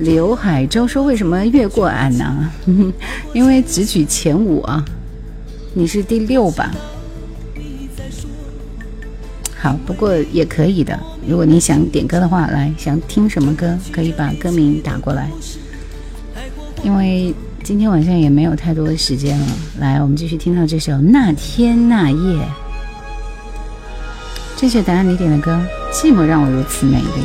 [0.00, 2.52] 刘海洲说：“为什么越过俺呢？
[3.32, 4.84] 因为只取前五啊，
[5.72, 6.70] 你是第六吧？
[9.56, 11.00] 好，不过也可以的。
[11.26, 15.30] 如果你想点歌的话，来想听什么歌，可以把歌名打过来。
[16.82, 19.46] 因为今天晚上也没有太多的时间了。
[19.80, 22.16] 来，我们继续听到这首《那天那夜》。
[24.56, 25.58] 正确答案，你点的歌
[25.94, 27.22] 《寂寞让我如此美丽》。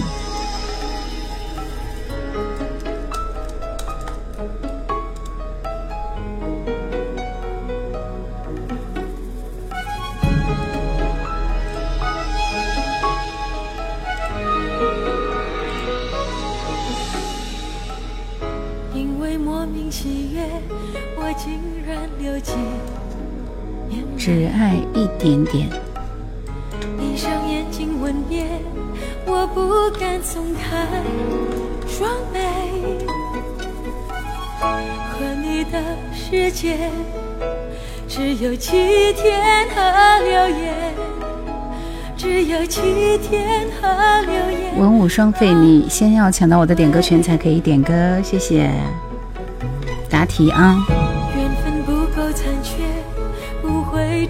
[45.00, 45.02] 夜。
[45.02, 48.70] 文武双费，你先要抢到我的点歌权才可以点歌，谢谢。
[50.10, 50.78] 答题啊，
[51.38, 52.84] 缘分不够残缺，
[53.62, 54.28] 不会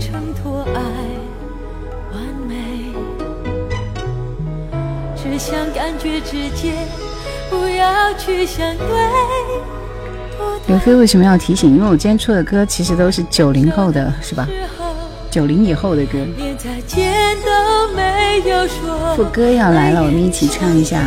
[0.76, 0.82] 爱
[2.13, 2.93] 完美。
[5.15, 6.74] 只想感觉直接，
[7.49, 8.47] 不要去。
[10.67, 11.76] 刘飞为什么要提醒？
[11.76, 14.47] 因为我今天出的歌其实都是九零后的，是吧？
[15.32, 16.17] 九零以后的歌。
[16.38, 19.15] 连再见都没有说。
[19.15, 20.99] 副歌要来了，我们一起唱一下。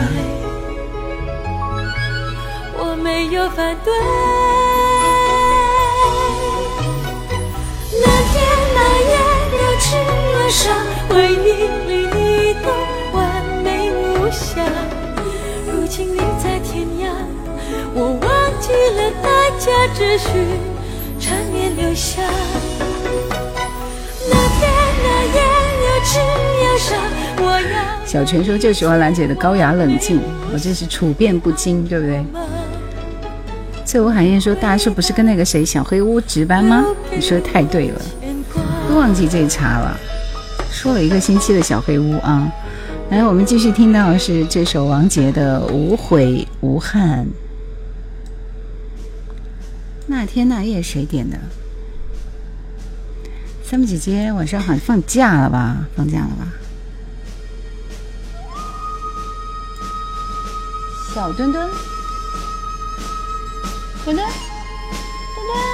[2.79, 3.93] 我没有反对。
[8.01, 8.43] 那天
[8.75, 8.79] 那
[9.11, 9.13] 夜，
[11.09, 12.67] 回忆里你都
[13.13, 13.21] 完
[13.65, 14.63] 美无瑕。
[15.67, 17.11] 如今你在天涯，
[17.95, 19.27] 我忘记了代
[19.59, 20.29] 价，只需
[21.19, 22.23] 缠绵留下。
[28.05, 30.21] 小泉说就喜欢兰姐的高雅冷静，
[30.53, 32.23] 我这是处变不惊，对不对？
[33.87, 36.85] 翠无寒烟说大叔不是跟那个谁小黑屋值班吗？
[37.11, 38.01] 你说的太对了，
[38.89, 39.99] 都忘记这茬了。
[40.71, 42.53] 说了一个星期的小黑屋啊，
[43.11, 47.25] 来，我们继续听到的是这首王杰的《无悔无憾》。
[50.07, 51.39] 那天那夜谁点的？
[53.73, 55.79] 三木姐姐晚上好像，放假了吧？
[55.97, 56.47] 放假了吧？
[61.15, 61.71] 小墩墩，
[64.05, 64.29] 墩墩，
[65.35, 65.67] 墩墩，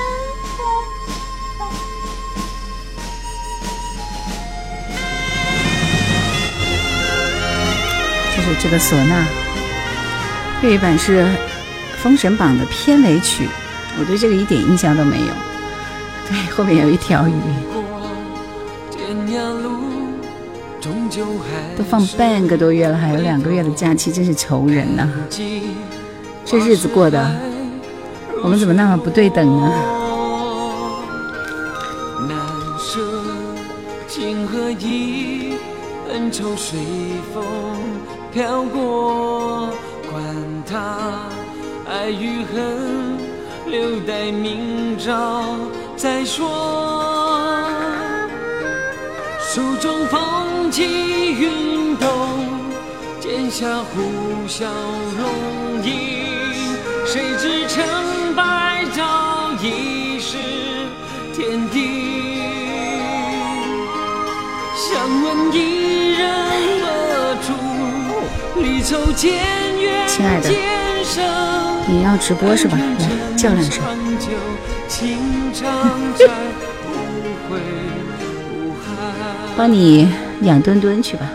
[8.36, 9.26] 就是这个唢呐，
[10.62, 11.24] 粤语版是
[12.01, 13.49] 《封神榜》的片尾曲，
[13.99, 15.34] 我对这个一点印象都没有。
[16.28, 17.32] 对，后面有一条鱼，
[21.76, 25.62] 都放半个多月了，还有两个月的假期，真是愁人呐、记
[26.45, 27.31] 这日子过的，
[28.43, 29.72] 我们怎么那么不对等呢？
[32.29, 32.39] 难
[32.79, 33.01] 舍
[34.09, 35.55] 情和义，
[36.12, 36.79] 恩仇随
[37.35, 37.45] 风
[38.33, 39.68] 飘过，
[40.11, 40.22] 管
[40.66, 41.18] 他
[41.89, 43.18] 爱与恨，
[43.66, 45.45] 留待明朝
[45.97, 47.17] 再说。
[49.59, 50.84] 手中风起
[51.32, 52.09] 云动，
[53.18, 54.66] 剑下呼啸
[55.18, 55.90] 龙吟。
[57.04, 57.84] 谁知成
[58.36, 60.36] 败早已是
[61.34, 62.40] 天地。
[64.76, 64.94] 想
[65.24, 67.52] 问何处？
[68.62, 69.32] 离愁渐
[69.80, 70.54] 远亲爱的渐
[71.04, 71.20] 生。
[71.88, 72.78] 你要直播是吧？
[72.78, 73.82] 来叫两声。
[79.59, 80.09] 帮你
[80.42, 81.26] 养墩墩去吧。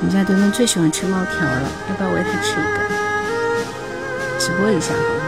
[0.00, 2.78] 我们家墩墩最喜欢吃猫条了，要不要喂它吃一个？
[4.38, 5.20] 直播一下好不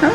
[0.00, 0.08] 好？
[0.08, 0.14] 好。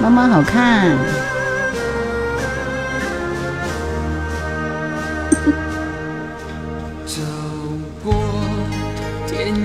[0.00, 1.25] 猫猫好看。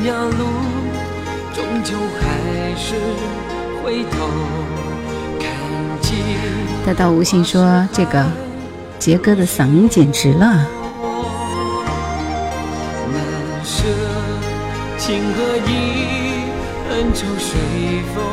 [0.04, 0.44] 走过
[1.54, 2.22] 天终还
[2.76, 2.96] 是
[3.84, 4.18] 回头
[5.40, 5.46] 看
[6.02, 6.10] 见。
[6.86, 8.26] 大道无心说：“这个
[8.98, 10.46] 杰哥的嗓音简直了。”
[13.14, 13.22] 难
[13.64, 13.84] 舍
[14.98, 15.70] 情和义，
[16.90, 17.60] 恩仇随
[18.16, 18.24] 风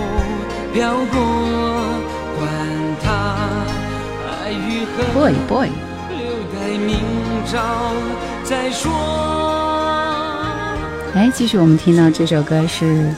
[0.72, 1.20] 飘过，
[2.38, 2.48] 管
[3.02, 3.06] 他
[4.26, 4.96] 爱与恨。
[5.14, 5.68] Boy boy，
[6.08, 6.16] 留
[6.54, 6.96] 待明
[7.44, 7.58] 朝
[8.42, 9.57] 再说。
[11.14, 13.12] 来继续，我们听到这首歌是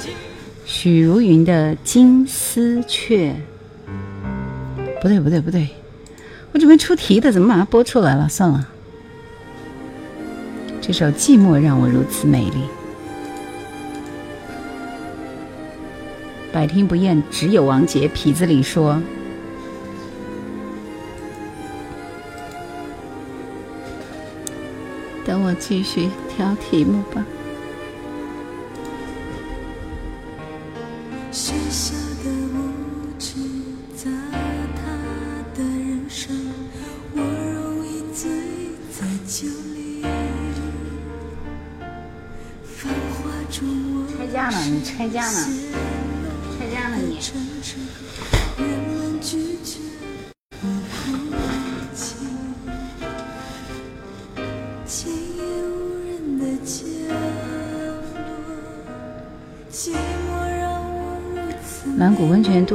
[0.64, 3.32] 许茹芸的《金丝雀》。
[5.03, 5.68] 不对，不对，不对，
[6.53, 8.28] 我准备出题的，怎么把它播出来了？
[8.28, 8.68] 算了，
[10.80, 12.57] 这首《寂寞让我如此美丽》，
[16.53, 18.09] 百听不厌，只有王杰。
[18.09, 19.03] 痞子里说。
[25.22, 27.24] 等我继续挑题目吧。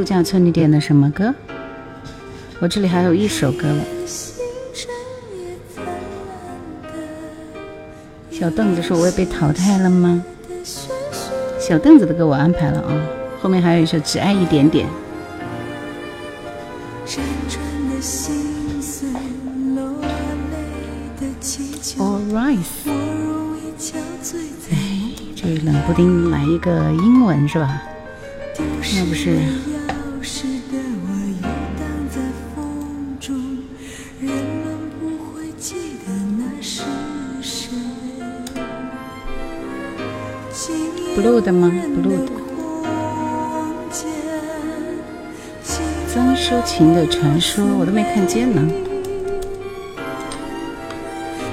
[0.05, 1.33] 谷温泉度假村，你点的什么歌？
[2.59, 3.83] 我这里还有一首歌了。
[8.29, 10.23] 小凳子说：“我也被淘汰了吗。？”
[11.59, 12.93] 小凳子的歌我安排了啊，
[13.41, 14.87] 后面还有一首《只爱一点点》。
[17.07, 17.17] 辗
[17.49, 19.09] 转的心碎，
[19.75, 20.07] 落泪
[21.19, 24.75] 的祈求，All right，我容易憔悴在
[25.35, 27.81] 这冷不丁来一个英文是吧？
[28.57, 29.37] 那不是
[41.25, 42.31] Blue 的吗 Blue 的
[46.07, 48.61] 曾淑琴的传说我都没看见呢。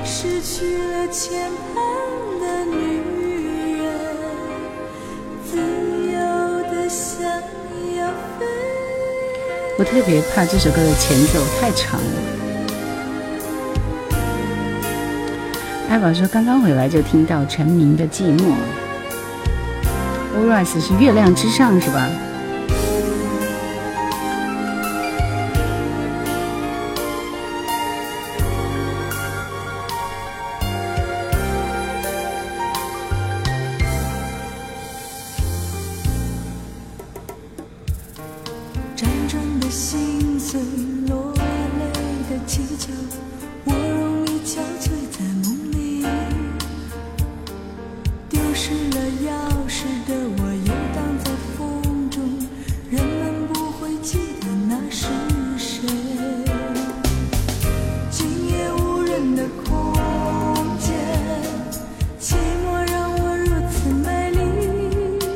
[0.05, 1.81] 失去了牵绊
[2.39, 3.89] 的女人，
[5.43, 6.20] 自由
[6.70, 7.23] 的想
[7.97, 8.09] 要
[8.39, 8.45] 飞。
[9.79, 12.07] 我特别怕这首歌的前奏太长了。
[15.89, 18.43] 爱宝说刚刚回来就听到陈明的《寂寞》。
[20.35, 22.09] O r i s 是月亮之上是吧？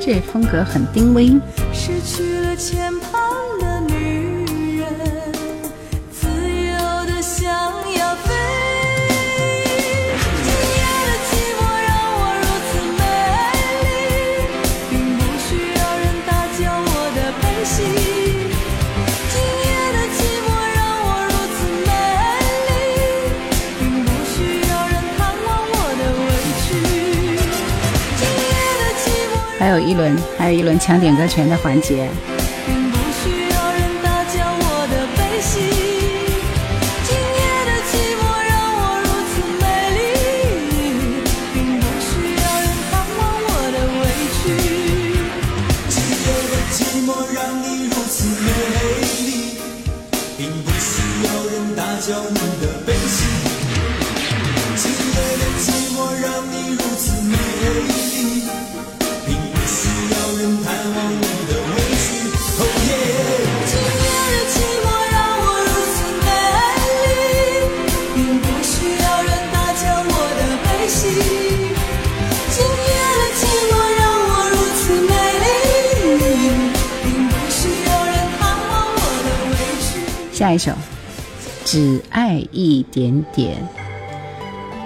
[0.07, 1.33] 这风格很丁威。
[29.87, 32.09] 一轮，还有一轮抢点歌权的环节。
[80.57, 80.73] 一首，
[81.67, 83.59] 只爱一点点，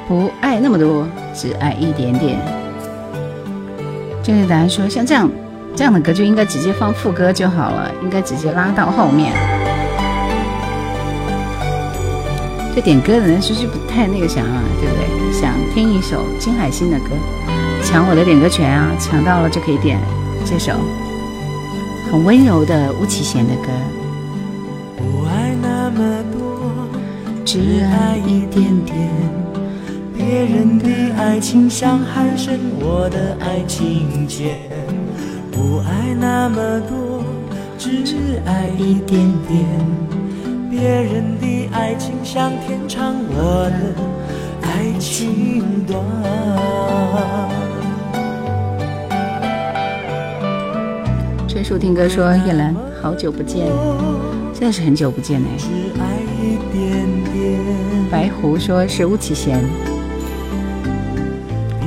[0.08, 2.40] 不爱那么多，只爱一点点。
[4.20, 5.30] 就是答案说，像这样
[5.76, 9.32] 这样的歌就应该直接放副歌就好了，应该直接拉到后面。
[12.74, 14.62] 这点歌的人是不是不太那个啥啊？
[14.80, 15.40] 对不对？
[15.40, 17.10] 想听一首金海心的歌，
[17.84, 18.90] 抢我的点歌权啊！
[18.98, 20.00] 抢到了就可以点
[20.44, 20.72] 这首
[22.10, 23.68] 很温柔的巫启贤的歌。
[27.52, 29.10] 只爱一点点。
[30.16, 30.88] 别人的
[31.18, 34.56] 爱情像海深我的爱情浅。
[35.50, 37.24] 不爱那么多，
[37.76, 39.66] 只爱一点点。
[40.70, 44.00] 别人的爱情像天长，我的
[44.62, 46.00] 爱情短。
[51.48, 52.72] 春树听歌说：“叶兰，
[53.02, 53.66] 好久不见，
[54.60, 55.46] 真的是很久不见哎。”
[58.12, 59.58] 白狐说是巫启贤。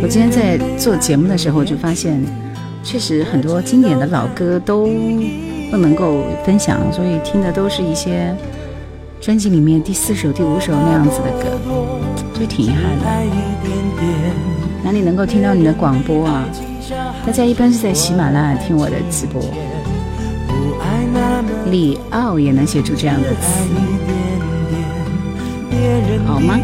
[0.01, 2.19] 我今天在做节目的时候就发现，
[2.84, 4.88] 确实很多经典的老歌都
[5.69, 8.36] 不能够分享，所以听的都是一些
[9.21, 11.55] 专辑里面第四首、第五首那样子的歌，
[12.34, 13.05] 就挺遗憾的。
[14.84, 16.43] 哪里能够听到你的广播啊？
[17.24, 19.39] 大家一般是在喜马拉雅听我的直播。
[21.74, 23.67] 李奥也能写出这样的词，
[26.28, 26.59] 好吗？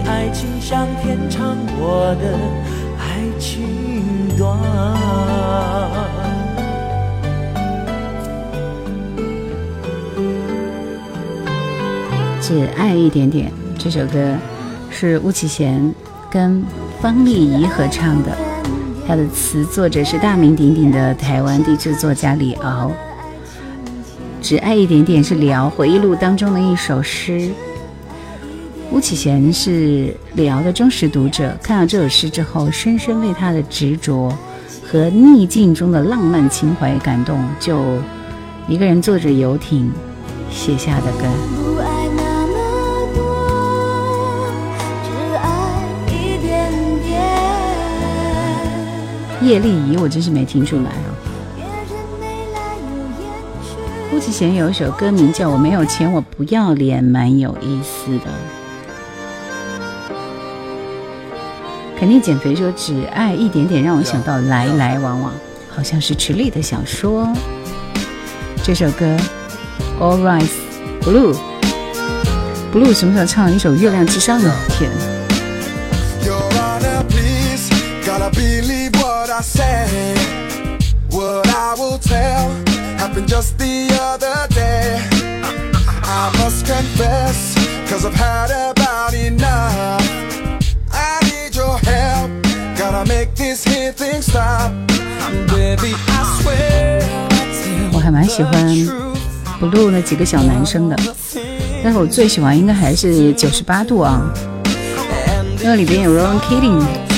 [12.40, 13.52] 只爱一点点。
[13.80, 14.36] 这首歌
[14.92, 15.92] 是巫启贤
[16.30, 16.64] 跟
[17.02, 18.38] 方丽仪合唱的，
[19.08, 22.92] 他的词作者是大名鼎鼎的台湾地质作家李敖。
[24.50, 27.52] 只爱一点点是李敖回忆录当中的一首诗。
[28.92, 34.36] 巫启贤是李敖的忠实读者，看到这首诗之后，深深为他的执着
[34.92, 37.80] 和逆境中的浪漫情怀感动，就
[38.68, 39.92] 一个人坐着游艇
[40.50, 41.28] 写下的歌。
[41.56, 42.54] 不爱那么
[43.14, 43.22] 多，
[45.04, 45.48] 只爱
[46.08, 46.74] 一点
[47.04, 47.22] 点。
[49.44, 50.90] 叶丽仪，我真是没听出来
[54.20, 58.26] 之前有一首歌名叫《我没有钱，我不要脸》，蛮有意思的。
[61.98, 65.34] 肯定减肥说只爱一点点，让我想到来来往往，
[65.70, 67.28] 好像是池莉的小说。
[68.62, 69.06] 这首歌
[70.02, 70.50] 《All Rise
[71.02, 71.34] Blue》
[72.74, 74.54] ，Blue 什么时候唱一首《月亮之上》呢？
[74.78, 74.90] 天，
[83.10, 85.02] happened just the other day.
[86.04, 87.56] I must confess,
[87.90, 90.04] cause I've had about enough.
[90.92, 92.30] I need your help,
[92.78, 94.72] gotta make this here thing stop.
[95.48, 97.04] Baby, I swear.
[97.92, 98.68] 我还蛮喜欢
[99.60, 100.96] Blue 那几个小男生的，
[101.84, 104.22] 但是我最喜欢应该还是九十八度啊，
[105.64, 107.09] 因为里边有 Ron Keating。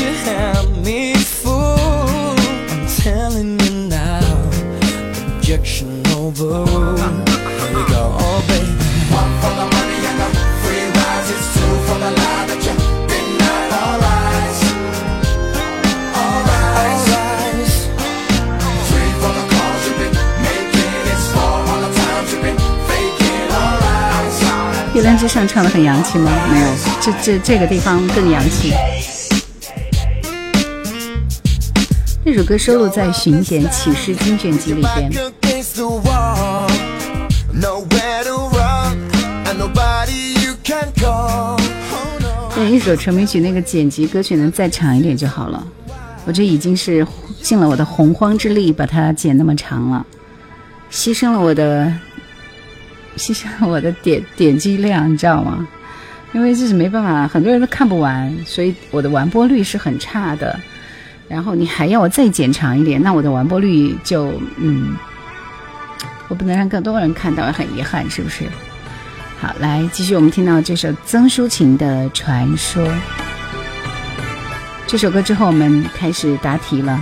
[24.94, 26.30] 月亮之上唱的很洋气吗？
[26.52, 26.68] 没有，
[27.00, 28.74] 这这这个地方更洋气。
[32.26, 35.10] 这首歌收录在《巡检启示精选集》里边。
[42.54, 45.66] 对，一首成名曲那个剪辑歌曲能再长一点就好了。
[46.26, 47.08] 我这已经是
[47.42, 50.06] 尽了我的洪荒之力把它剪那么长了，
[50.92, 51.92] 牺牲了我的，
[53.18, 55.68] 牺牲了我的点点击量，你知道吗？
[56.34, 60.58] 因为这是没办法，很多人都看不完，所以我的完播率是很差的。
[61.28, 64.96] 然后你还要我再剪长一点，那我的完播率就嗯，
[66.30, 68.46] 我不能让更多人看到，很遗憾，是不是？
[69.40, 72.86] 好，来继续，我们听到这首曾淑琴的《传说》。
[74.88, 77.02] 这首歌之后，我们开始答题了。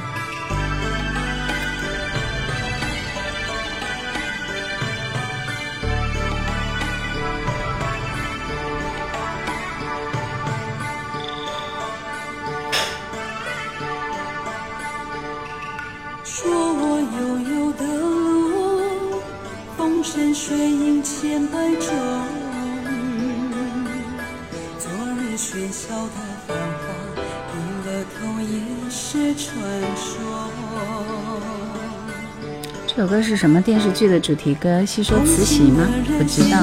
[33.40, 34.84] 什么电视剧的主题歌？
[34.84, 35.88] 戏说慈禧吗？
[36.18, 36.60] 不知道。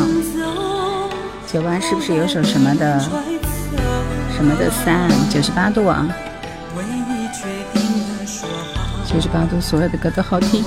[1.46, 3.00] 九八是不是有首什么的
[4.30, 6.06] 什么的三九十八度啊？
[9.06, 10.62] 九十八度，所有的歌都好听。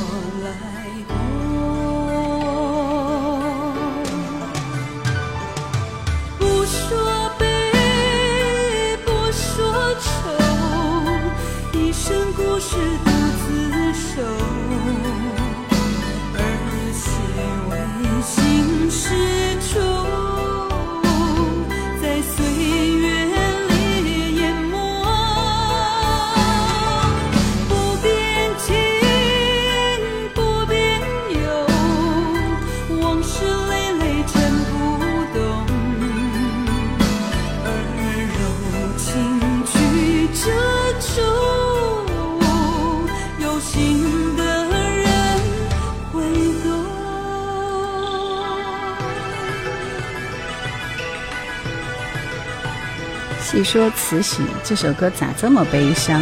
[53.51, 56.21] 细说慈禧这首歌咋这么悲伤？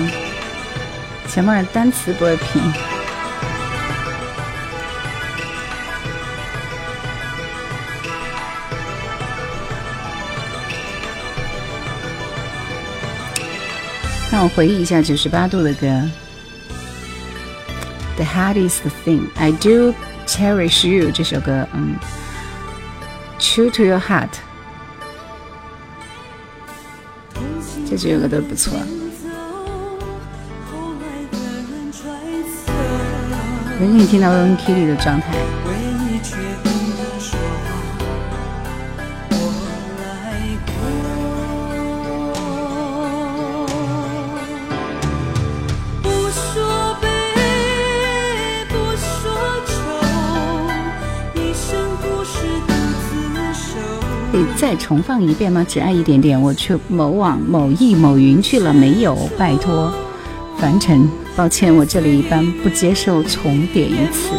[1.27, 2.61] 前面单词不会拼。
[14.31, 15.85] 让我回忆一下九十八度的歌。
[18.15, 19.93] The hardest thing I do
[20.25, 21.97] cherish you 这首歌，嗯
[23.37, 24.29] ，True to your heart。
[27.97, 28.73] 这几首歌都不错。
[30.69, 32.05] 后来的人揣
[32.45, 32.71] 测，
[33.73, 35.33] 我给你听到 Ron Kelly 的状态，
[54.67, 55.65] 再重放一遍吗？
[55.65, 59.15] 只爱一点点，我去某网某易某云去了没有？
[59.37, 59.89] 拜托，
[60.57, 64.35] 凡尘，抱歉，我这里一般不接受重点一次。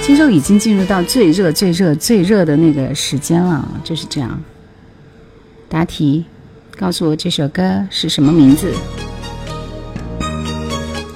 [0.00, 4.40] 今周已经进入到最热、最热、最热的那个时间了，就是这样。
[5.68, 6.24] 答题，
[6.78, 8.72] 告诉我这首歌是什么名字？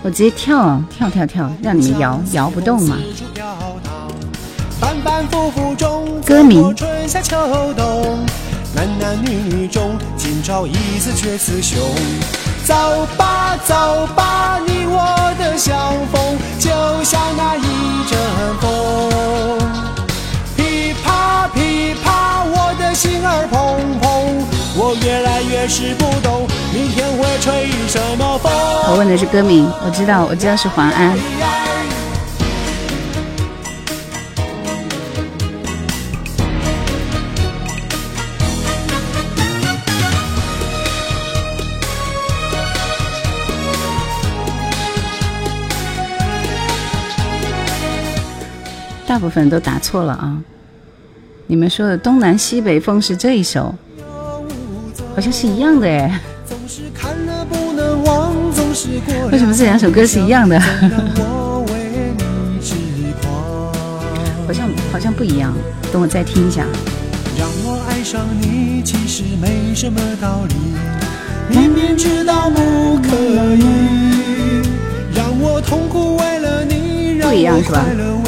[0.03, 2.97] 我直接跳跳跳跳，让你们摇摇不动嘛。
[5.03, 7.37] 反反复复中，歌名春夏秋
[7.75, 8.25] 冬，
[8.75, 11.79] 男男女女中，今朝一次却雌雄。
[12.65, 12.75] 走
[13.17, 13.75] 吧走
[14.15, 15.77] 吧，你我的相
[16.13, 16.71] 逢，就
[17.03, 17.63] 像那一
[18.09, 18.19] 阵
[18.61, 19.59] 风。
[20.57, 24.07] 噼啪噼啪，我的心儿砰砰，
[24.77, 28.53] 我越来越是不懂，明天会吹什么风。
[28.91, 31.19] 我问的是歌名，我知道，我知道是黄安。
[49.11, 50.39] 大部分都答错了啊！
[51.49, 53.75] 你们说的东南西北风是这一首，
[55.17, 56.21] 好像是一样的哎。
[59.33, 60.61] 为什么这两首歌是一样的？
[64.47, 65.53] 好像好像不一样。
[65.93, 66.65] 等我再听一下。
[67.37, 70.55] 让我爱上你，其实没什么道理，
[71.49, 73.17] 明明知道不可
[73.57, 74.63] 以。
[75.13, 78.20] 让我痛苦为了你，让我不一样是吧快乐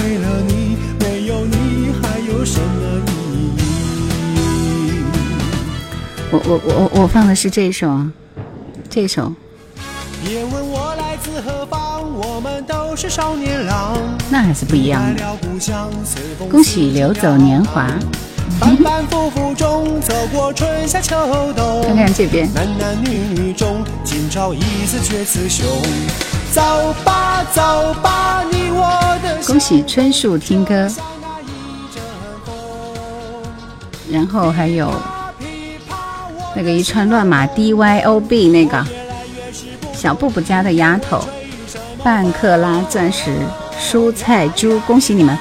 [6.32, 8.10] 我我我我我放的是这一首啊，
[8.88, 9.30] 这一首。
[10.24, 13.98] 别问我来自何方，我们都是少年郎。
[14.30, 15.22] 那还是不一样的。
[16.50, 17.86] 恭喜流走年华。
[18.58, 21.82] 反反复复中，走过春夏秋冬。
[21.82, 25.66] 看看这边，男男女女中，今朝一次却雌雄。
[26.50, 28.88] 走吧走吧，你我
[29.22, 30.88] 的恭喜春树听歌。
[34.10, 34.90] 然后还有
[36.54, 38.84] 那个一串乱码 D Y O B 那个
[39.94, 41.24] 小布布家的丫头，
[42.02, 43.30] 半克拉钻石
[43.80, 45.36] 蔬菜猪，恭喜你们！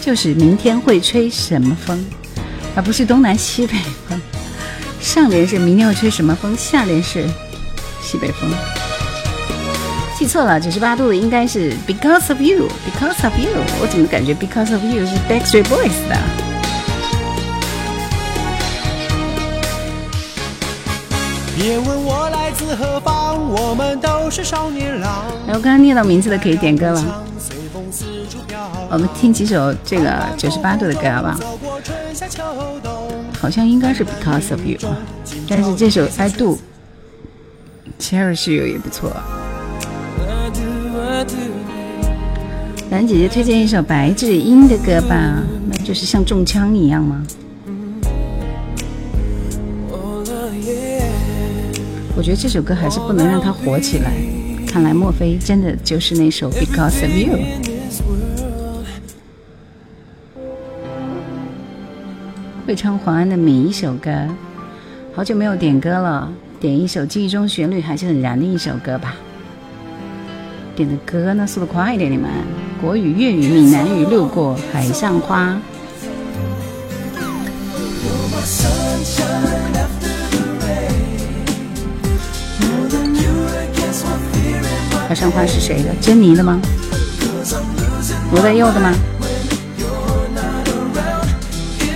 [0.00, 2.04] 就是明天会吹什么风，
[2.74, 3.74] 而不是东南西北
[4.08, 4.20] 风。
[5.00, 7.26] 上联是明天会吹什么风，下联是
[8.02, 8.50] 西北风。
[10.18, 13.50] 记错了，九十八度的应该是 Because of You，Because of You。
[13.80, 16.16] 我怎么感觉 Because of You 是 Backstreet Boys 的？
[21.56, 25.24] 别问我来自何方，我们都是少年郎。
[25.48, 27.24] 哎，我刚刚念到名字的可以点歌了。
[28.90, 31.40] 我们听几首这个九十八度的歌好不好？
[33.40, 34.76] 好像应该是 Because of You，
[35.48, 36.58] 但是这首 I Do
[37.98, 39.10] Cherish You 也不错。
[42.90, 47.22] 兰姐姐推荐一首白智英的歌吧，那就是像中枪一样吗？
[52.16, 54.10] 我觉得这首歌还是不能让它火起来。
[54.66, 57.38] 看来莫非真的就是那首 Because of You？
[62.66, 64.10] 会唱黄安的每一首歌，
[65.14, 69.14] 好久没有点歌了，点一首记忆中旋律还是很燃的一首歌吧。
[70.74, 72.30] 点的歌呢，速度快一点，你们。
[72.80, 75.52] 国语、粤语、闽南语路过《海上花》。
[85.16, 85.94] 上花是谁的？
[85.98, 86.60] 珍妮的吗？
[88.32, 88.92] 罗大佑的吗？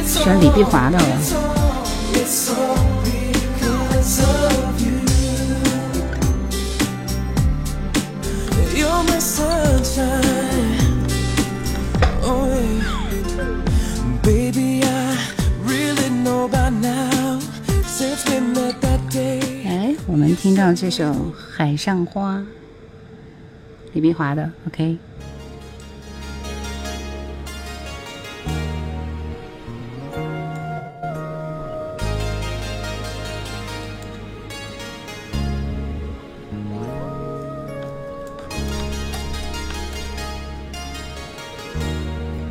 [0.07, 1.05] 选李碧华的了。
[8.75, 10.01] You're my sunshine.
[12.23, 12.89] Oh, yeah.
[14.23, 15.19] Baby, I
[15.67, 17.39] really know by now.
[17.87, 19.67] Since we met that day.
[19.67, 21.05] 哎，我们听到这首
[21.55, 22.39] 《海上花》，
[23.93, 24.97] 李碧华的，OK。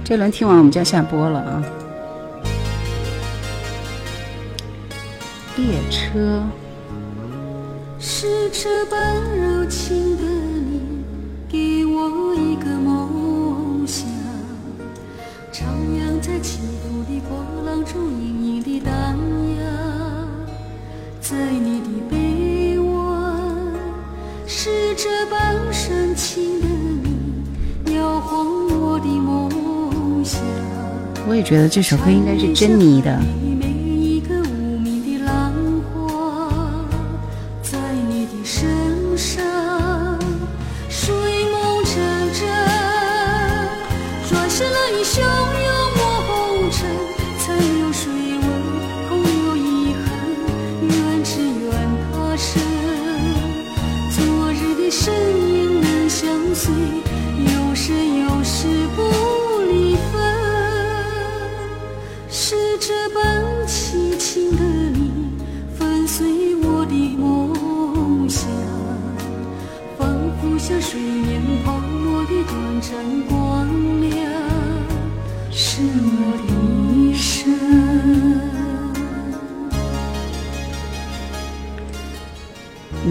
[0.03, 1.63] 这轮听完我们就要下播了啊！
[5.55, 6.43] 列车。
[7.99, 10.23] 是这般柔情的
[17.27, 18.93] 波浪中，隐隐的荡
[19.57, 19.61] 漾，
[21.19, 23.41] 在你的臂弯，
[24.47, 26.67] 是这般深情的
[27.85, 28.45] 你，摇晃
[28.79, 30.41] 我的梦想。
[31.27, 33.19] 我也觉得这首歌应该是珍妮的。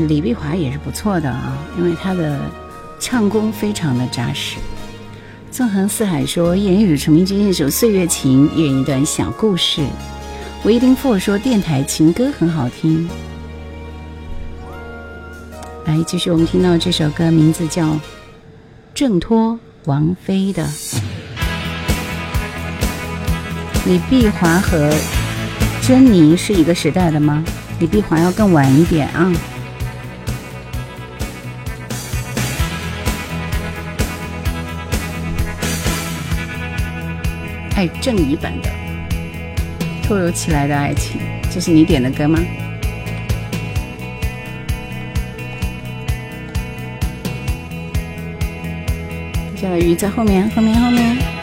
[0.08, 2.40] 李碧华也是不错的啊，因为她的
[2.98, 4.56] 唱功非常的扎实。
[5.50, 9.86] 纵横四海说，一人一首成名君，一首《岁月情》，一人一段小故事。
[10.64, 13.08] Waiting for 说，电台情歌很好听。
[15.84, 17.86] 来，继续我们听到这首歌，名字叫
[18.94, 19.52] 《挣脱》，
[19.84, 20.66] 王菲的。
[23.86, 24.90] 李碧华和
[25.82, 27.44] 珍妮是一个时代的吗？
[27.78, 29.32] 李碧华要更晚一点啊。
[37.78, 38.68] 爱正义版的
[40.02, 42.40] 《突如其来的爱情》，这是你点的歌吗？
[49.54, 51.37] 接下来雨在后面，后面，后面。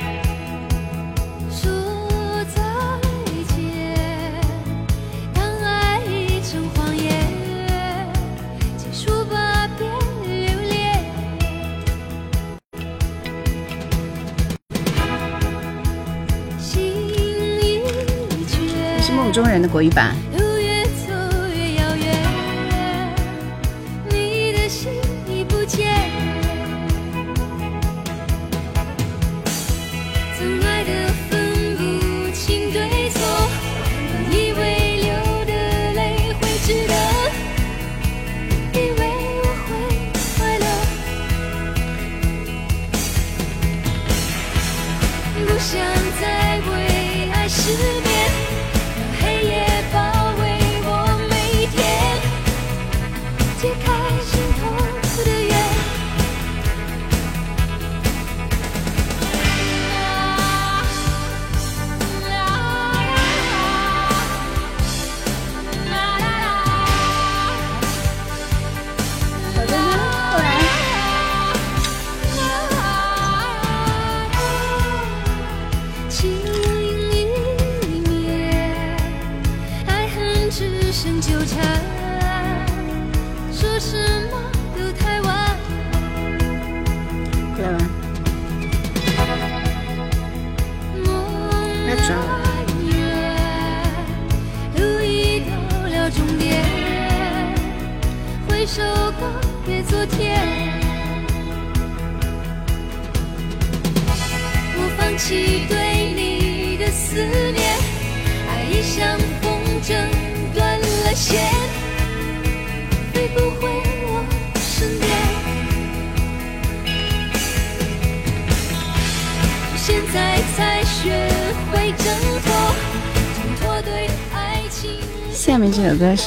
[19.75, 20.24] 国语版。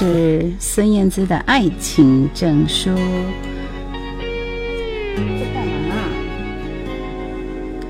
[0.01, 2.91] 是孙燕姿的《爱情证书》。
[5.17, 6.07] 在干嘛啊？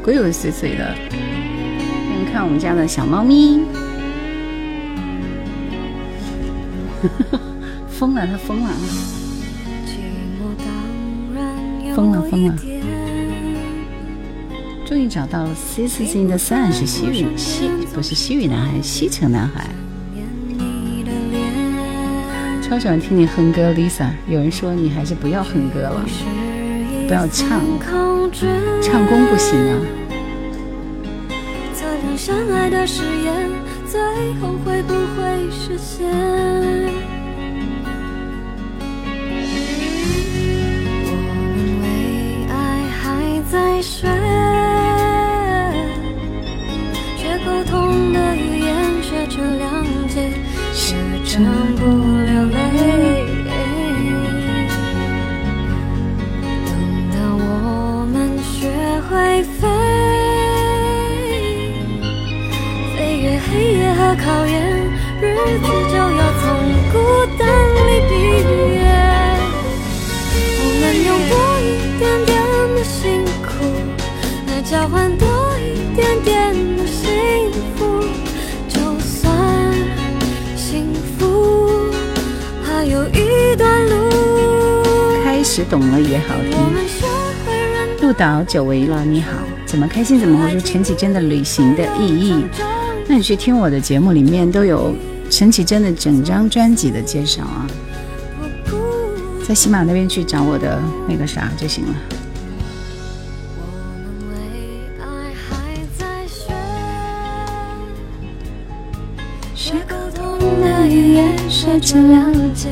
[0.03, 0.95] 鬼鬼祟祟的。
[1.11, 1.19] 给
[2.19, 3.61] 你看我们家的小猫咪，
[7.91, 8.71] 疯了，它疯了，
[11.95, 12.57] 疯了疯了！
[14.87, 19.69] 终于找到了 This is in the Sun 是西域西不是西域男孩，西城男孩。
[22.69, 24.11] 超喜欢听你哼歌，Lisa。
[24.29, 26.05] 有人说你还是不要哼歌了，
[27.09, 27.63] 不要唱，
[28.83, 29.81] 唱功不行啊。
[31.75, 33.49] 测量相爱的誓言，
[33.87, 33.99] 最
[34.35, 36.07] 后会不会实现？
[41.07, 41.11] 我
[41.57, 41.87] 们为
[42.53, 42.53] 爱
[43.01, 44.07] 还在学，
[47.17, 49.67] 学沟通的语言，学着谅
[50.07, 50.31] 解，
[50.75, 50.95] 学
[51.25, 51.41] 着
[51.79, 51.98] 不
[85.59, 86.53] 路，开始懂了也好听。
[86.57, 87.05] 我们学
[87.45, 89.33] 会认鹿岛久违了，你好，
[89.67, 92.45] 怎么开心怎么活出陈绮贞的旅行的意义？
[93.09, 94.95] 那你去听我的节目，里面都有
[95.31, 97.67] 陈绮贞的整张专辑的介绍啊，
[99.47, 101.95] 在喜马那边去找我的那个啥就行了。
[103.57, 103.65] 我
[104.29, 104.37] 们为
[105.01, 105.05] 爱
[105.49, 105.57] 还
[105.99, 106.07] 在
[109.55, 112.69] 学，沟通的语言，学着了解，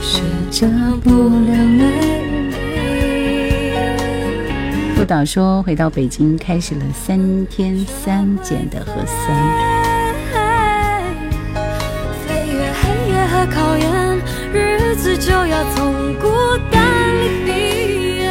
[0.00, 0.66] 学着
[1.02, 2.09] 不流泪。
[5.10, 9.26] 鹿岛说回到北京，开始了三天三检的核酸。
[12.24, 13.90] 飞越黑夜和考验，
[14.54, 16.28] 日子就要从孤
[16.70, 18.30] 单里毕业。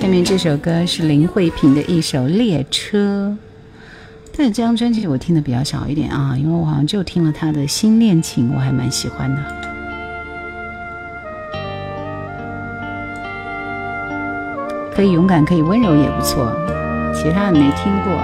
[0.00, 3.28] 下面这首歌是林慧萍的一首《列车》，
[4.36, 9.63] 但是这张专辑我听的比较少一点啊，因为我好像就听了她的《新恋情》，我还蛮喜欢的。
[14.94, 16.52] 可以勇敢，可以温柔也不错，
[17.12, 18.14] 其他的没听过。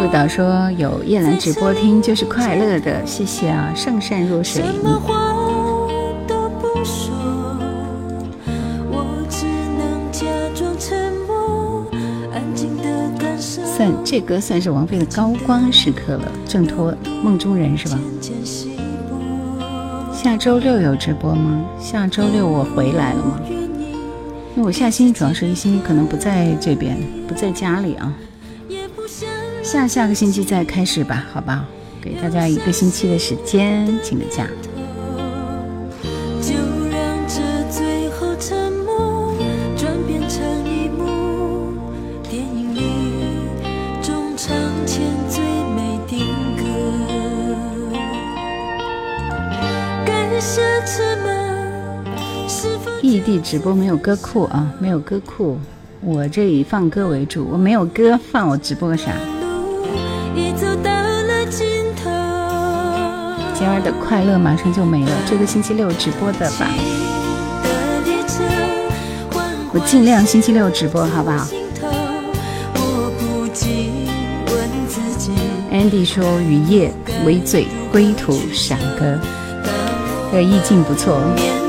[0.00, 4.62] 陆导说有叶兰直播听就是快乐的，谢谢啊，上善若水。
[4.62, 5.36] 什么话
[6.26, 7.12] 都不说，
[8.90, 9.46] 我只
[9.76, 11.86] 能假装沉默，
[12.32, 12.82] 安静的
[13.18, 13.62] 感受。
[13.64, 17.98] 算这歌算是王菲的高光时刻了，挣脱梦中人是吧？
[20.26, 21.64] 下周六有直播吗？
[21.78, 23.40] 下周六我回来了吗？
[24.56, 26.98] 因为我下星期主要是一星期可能不在这边，
[27.28, 28.12] 不在家里啊。
[29.62, 31.64] 下下个星期再开始吧，好吧？
[32.02, 34.48] 给大家一个星期的时间，请个假。
[53.56, 55.58] 直播没有歌库啊，没有歌库，
[56.02, 59.12] 我这里放歌为主，我没有歌放，我直播个啥？
[59.14, 61.66] 路已走到了尽
[61.96, 62.10] 头？
[63.54, 66.68] 今儿的快乐马上就没了，这个星期六直播的吧？
[69.72, 71.46] 我尽量星期六直播，好不好
[75.72, 76.92] ，？Andy 说雨夜
[77.24, 79.18] 微醉归途闪歌，
[80.30, 81.18] 这个意境不错。
[81.34, 81.65] 面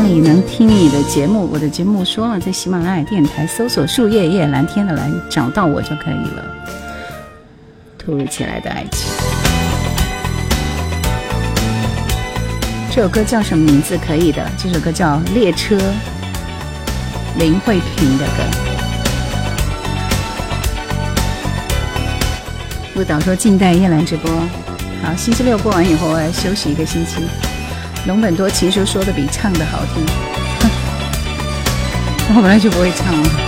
[0.00, 1.50] 哪里能听你的节目？
[1.52, 6.44] 我的节目说了，在喜马拉雅电台搜索“树叶叶蓝天”的蓝，找到我就可以了。
[7.98, 9.10] 突如其来的爱情。
[12.92, 13.98] 这首歌叫什么名字？
[13.98, 15.76] 可以的，这首歌叫《列车》，
[17.36, 18.44] 林慧萍的歌。
[22.94, 24.30] 陆导说静待叶兰直播。
[25.02, 27.16] 好，星期六过完以后，我要休息一个星期。
[28.08, 30.02] 龙本多其实说的比唱的好听，
[32.34, 33.47] 我本来就不会唱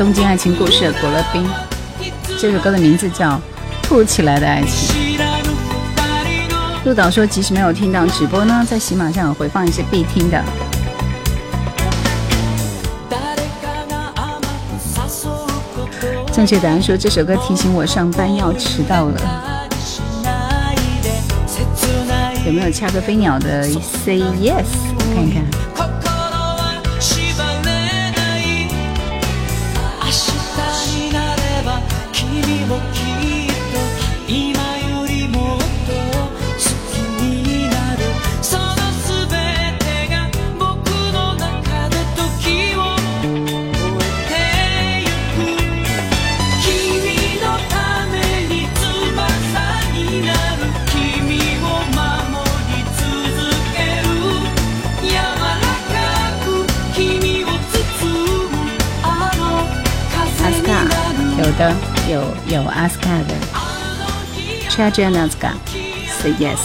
[0.00, 1.46] 东京爱情故事》果乐冰。
[2.38, 3.32] 这首歌的名字叫《
[3.82, 4.70] 突如其来的爱情》。
[4.92, 5.50] 知らぬ
[5.96, 6.54] 二人の
[6.84, 10.42] 陆导说，即使没有听到直播呢，在喜马上有回放一些必听的。
[13.10, 13.16] 誰
[13.60, 14.46] かが甘く
[14.96, 19.18] 誘うこと正确答案说，这首歌提醒我上班要迟到了。
[19.78, 21.20] しないで
[21.76, 23.64] 切ない有没有掐个飞鸟的
[24.04, 24.89] Say Yes？
[61.61, 61.75] 的
[62.09, 63.35] 有有阿斯卡的
[64.67, 65.53] Treasure n a s k a
[66.07, 66.57] Say Yes。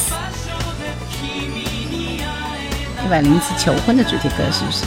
[3.05, 4.87] 一百零一次求婚的主题歌是不是？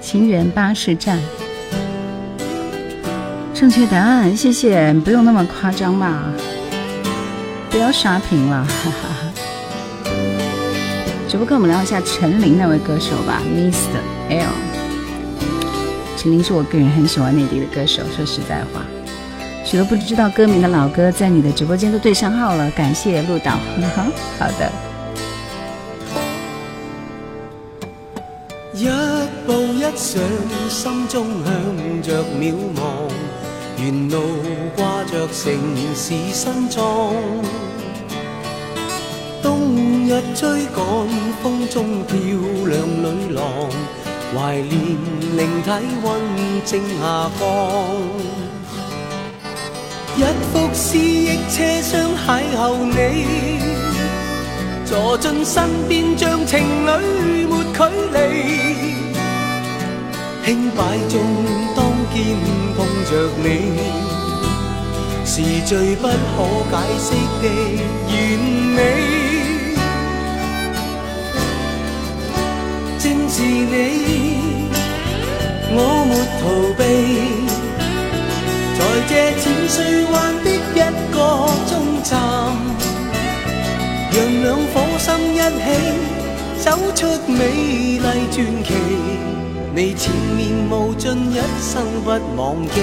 [0.00, 1.18] 情缘巴士站，
[3.52, 6.22] 正确答案，谢谢，不用那么夸张吧，
[7.70, 9.08] 不要刷屏了，哈哈。
[11.28, 13.98] 只不过跟我们聊一下陈琳那位歌手吧，Mr.
[14.28, 14.71] L。
[16.22, 18.80] 陈琳是我个人很喜欢内地的歌手，说实在话，
[19.64, 23.50] 许多不知道歌名的老歌在你的直播间都对上号了，感谢陆导。
[23.50, 23.58] 呵
[23.96, 24.04] 呵
[24.38, 24.70] 好的，
[28.72, 28.86] 一
[29.44, 30.22] 步一上，
[30.68, 33.10] 心中向着渺茫，
[33.82, 34.22] 沿路
[34.76, 35.52] 挂着城
[35.92, 37.12] 市新裝。
[39.42, 41.08] 冬日追趕，
[41.42, 42.16] 風中漂
[42.68, 43.44] 亮女郎，
[44.34, 44.72] 懷念
[45.36, 45.68] 靈體
[46.02, 46.06] 溫
[46.64, 47.02] 正下
[47.38, 47.40] 降。
[50.16, 50.18] 一
[50.52, 51.92] 幅思憶車廂
[52.26, 52.96] 邂逅你。
[54.84, 56.88] 坐進身邊，像情侶
[57.48, 57.78] 沒距
[58.12, 58.16] 離。
[60.44, 61.14] 輕擺中
[61.74, 61.80] 當
[62.12, 62.36] 肩
[62.76, 63.10] 碰着
[63.42, 63.46] 你，
[65.24, 66.12] 是最不可
[66.70, 67.08] 解釋
[67.40, 67.44] 的
[68.08, 68.12] 完
[68.76, 69.21] 美。
[73.42, 73.74] 是你，
[75.74, 76.42] 我沒逃
[76.78, 76.80] 避，
[78.78, 80.14] 在這淺水灣
[80.44, 80.46] 的
[80.76, 80.78] 一
[81.12, 81.16] 個
[81.66, 81.70] 終
[82.04, 82.10] 站。
[84.12, 85.66] 讓兩顆心一起
[86.58, 86.64] 走
[86.94, 87.40] 出美
[87.98, 88.70] 麗傳奇，
[89.74, 90.40] 你前面
[90.70, 91.72] 無盡，一生
[92.04, 92.08] 不
[92.40, 92.78] 忘記。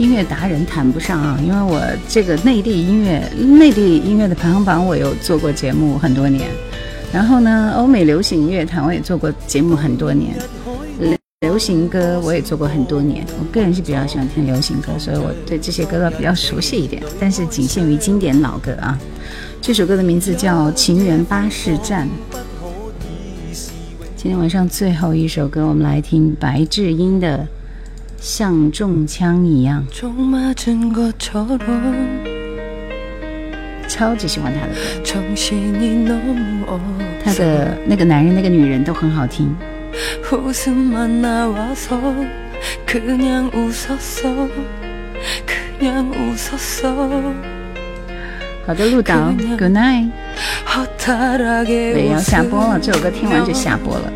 [0.00, 1.78] 音乐达人谈不上啊，因为我
[2.08, 6.48] 这个内地音乐内地音乐的排行榜我有做过节目很多年，
[7.12, 10.34] 然后呢，欧美流行乐坛我也做过节目很多年，
[10.98, 13.26] 流流行歌我也做过很多年。
[13.38, 18.98] 我个人是比较喜欢听流行歌，所以我对这些歌比较熟悉一点，但是仅限于经典老歌啊。
[19.60, 22.08] 这首歌的名字叫《情缘巴士站》。
[24.16, 27.46] 今天晚上最后一首歌，我们来听白智英的。
[28.20, 29.84] 像中枪一样。
[30.54, 31.10] 整个
[33.88, 34.72] 超级喜欢他的
[35.04, 36.78] 歌，
[37.24, 39.52] 他的那个男人、那个女人都很好听。
[48.66, 50.10] 好的，陆导，Good night。
[51.94, 54.12] 我也要下播了，这首歌听完就下播了。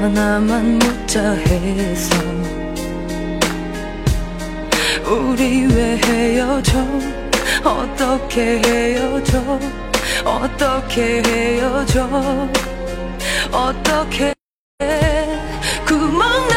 [0.00, 2.14] 하나만 묻자 해서
[5.06, 6.78] 우리 왜 헤어져?
[7.64, 9.58] 어떻게 헤어져?
[10.24, 12.48] 어떻게 헤어져?
[13.50, 14.34] 어떻게
[15.86, 16.55] 구멍난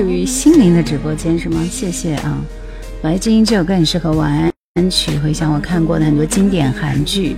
[0.00, 1.62] 属于心灵的直播间是吗？
[1.70, 2.38] 谢谢啊。
[3.02, 4.50] 白金这首歌很适合玩
[4.90, 7.36] 曲回想我看过的很多经典韩剧。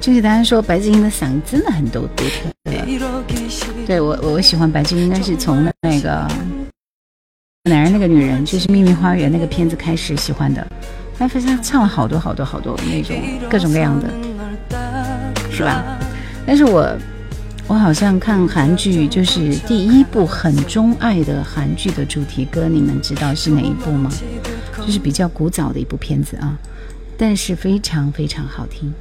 [0.00, 2.70] 就确大家说白金的嗓音真的很独独特。
[3.84, 6.28] 对我我喜欢白金应该是从那个
[7.64, 10.64] 男人那个女人就是秘密花园那个片子开始喜欢的。
[11.18, 13.16] 他非常唱了好多好多好多那种
[13.50, 14.08] 各种各样的
[15.50, 15.98] 是吧？
[16.46, 16.96] 但是我
[17.66, 24.10] 我好像看韩剧，就是第一部很钟爱的韩剧的主题歌，你们知道是哪一部吗？
[24.86, 26.58] 就是比较古早的一部片子啊，
[27.16, 28.92] 但是非常非常好听。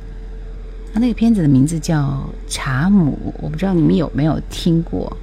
[0.94, 5.15] 啊，那个片子的名字叫《茶母》，我不知道你们有没有听过，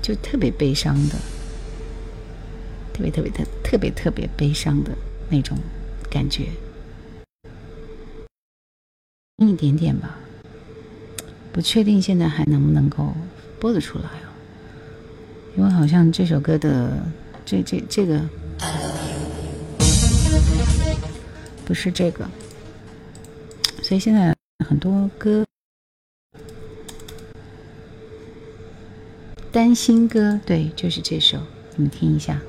[0.00, 1.16] 就特别悲伤的，
[2.92, 4.92] 特别特别特特别特别悲伤的
[5.28, 5.58] 那种
[6.08, 6.44] 感觉，
[9.38, 10.16] 一点点吧，
[11.58, 13.12] 不确定现在还能不能够
[13.58, 14.30] 播得出来哦，
[15.56, 17.04] 因为好像这首歌的
[17.44, 18.20] 这这这个
[21.64, 22.24] 不是这个，
[23.82, 24.32] 所以现在
[24.64, 25.44] 很多歌
[29.50, 31.38] 单心歌，对，就是这首，
[31.74, 32.40] 你们听一下。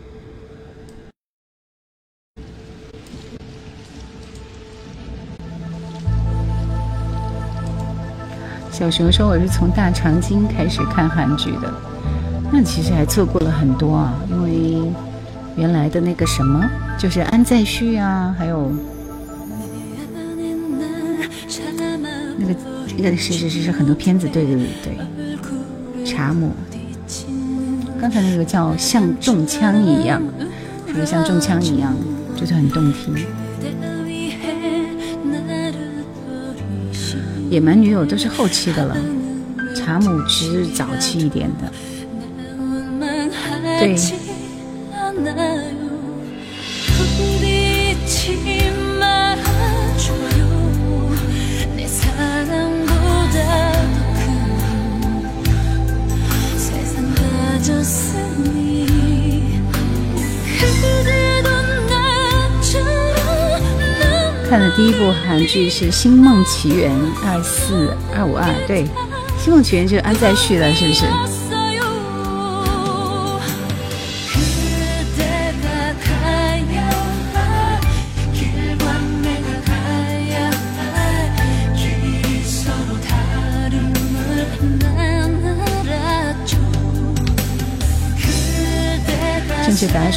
[8.80, 11.70] 小熊说我是从大长今开始看韩剧的，
[12.50, 14.90] 那其实还错过了很多啊，因为
[15.58, 16.66] 原来的那个什么，
[16.98, 18.72] 就是安在旭啊，还有
[22.38, 22.56] 那个
[22.98, 26.54] 那个是是是是很多片子，对对对对，茶母，
[28.00, 30.22] 刚才那个叫像中枪一样，
[30.88, 31.94] 是不是像中枪一样，
[32.34, 33.14] 就是很动听。
[37.50, 38.96] 野蛮女友都是后期的了，
[39.76, 41.72] 查母是早期一点的。
[43.80, 43.96] 对，
[64.50, 66.92] 看的第一部韩剧是《星梦奇缘》
[67.24, 68.84] 二四二五二，对，
[69.38, 71.06] 《星梦奇缘》就是安在旭了，是不是？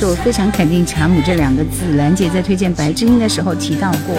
[0.03, 1.95] 是我非常肯定“查姆”这两个字。
[1.95, 4.17] 兰姐在推荐白智音的时候提到过。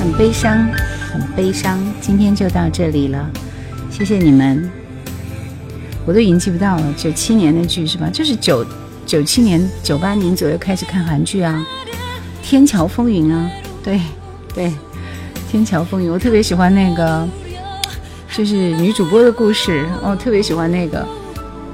[0.00, 0.68] 很悲伤，
[1.12, 1.78] 很悲伤。
[2.00, 3.30] 今天就到这里了，
[3.92, 4.68] 谢谢你们。
[6.04, 8.10] 我都已经记不到了，九七年的剧是吧？
[8.12, 8.66] 就是九
[9.06, 11.64] 九七年、九八年左右开始看韩剧啊，
[12.44, 13.48] 《天桥风云》啊。
[13.82, 14.00] 对，
[14.54, 14.66] 对，
[15.50, 17.26] 《天桥风云》，我特别喜欢那个，
[18.36, 19.86] 就是女主播的故事。
[20.02, 21.06] 哦，特别喜欢那个，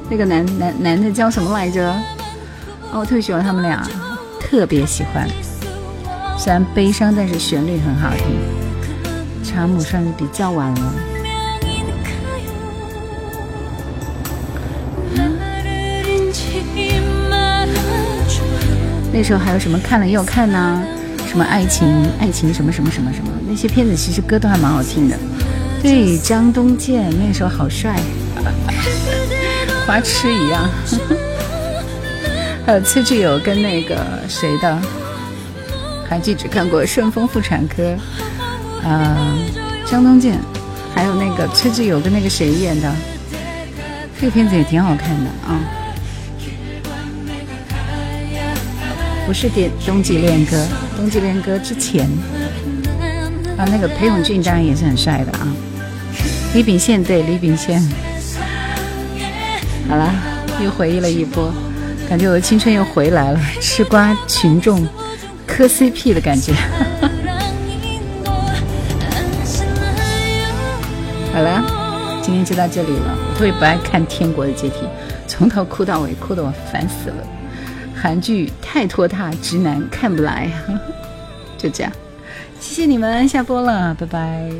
[0.08, 1.92] 那个男男男的叫什么来着？
[2.92, 3.86] 哦，我特别喜欢他们俩，
[4.40, 5.28] 特别喜欢。
[6.38, 8.24] 虽然悲伤，但是旋律很好听。
[9.42, 10.92] 查姆算是比较晚了。
[19.12, 20.84] 那时候还有什么看了又看呢？
[21.36, 21.86] 什么爱情
[22.18, 25.14] 爱情什么什么什么什么，那些片子其实歌都还蛮好听的。
[25.82, 27.94] 对，张东健那时候好帅，
[29.86, 30.66] 花痴一样。
[32.64, 34.80] 还有崔智友跟那个谁的，
[36.08, 37.82] 韩剧只看过《顺风妇产科》，
[38.82, 39.36] 呃，
[39.84, 40.38] 张东健，
[40.94, 42.90] 还有那个崔智友跟那个谁演的，
[44.18, 45.60] 这个片子也挺好看的啊。
[49.26, 50.56] 不是点冬季恋歌，
[50.96, 52.08] 冬季恋歌之前
[53.58, 55.46] 啊，那个裴勇俊当然也是很帅的啊。
[56.54, 57.80] 李秉宪对李秉宪，
[59.88, 60.10] 好了，
[60.64, 61.52] 又回忆了一波，
[62.08, 64.88] 感觉我的青春又回来了，吃瓜群众
[65.46, 66.54] 磕 CP 的感觉。
[71.32, 73.14] 好了，今天就到这里了。
[73.28, 74.76] 我特别不爱看《天国的阶梯》，
[75.28, 77.16] 从头哭到尾，哭得我烦死了。
[78.00, 80.50] 韩剧太拖沓，直男看不来。
[81.58, 81.92] 就这样，
[82.60, 84.50] 谢谢你们，下播了，拜拜。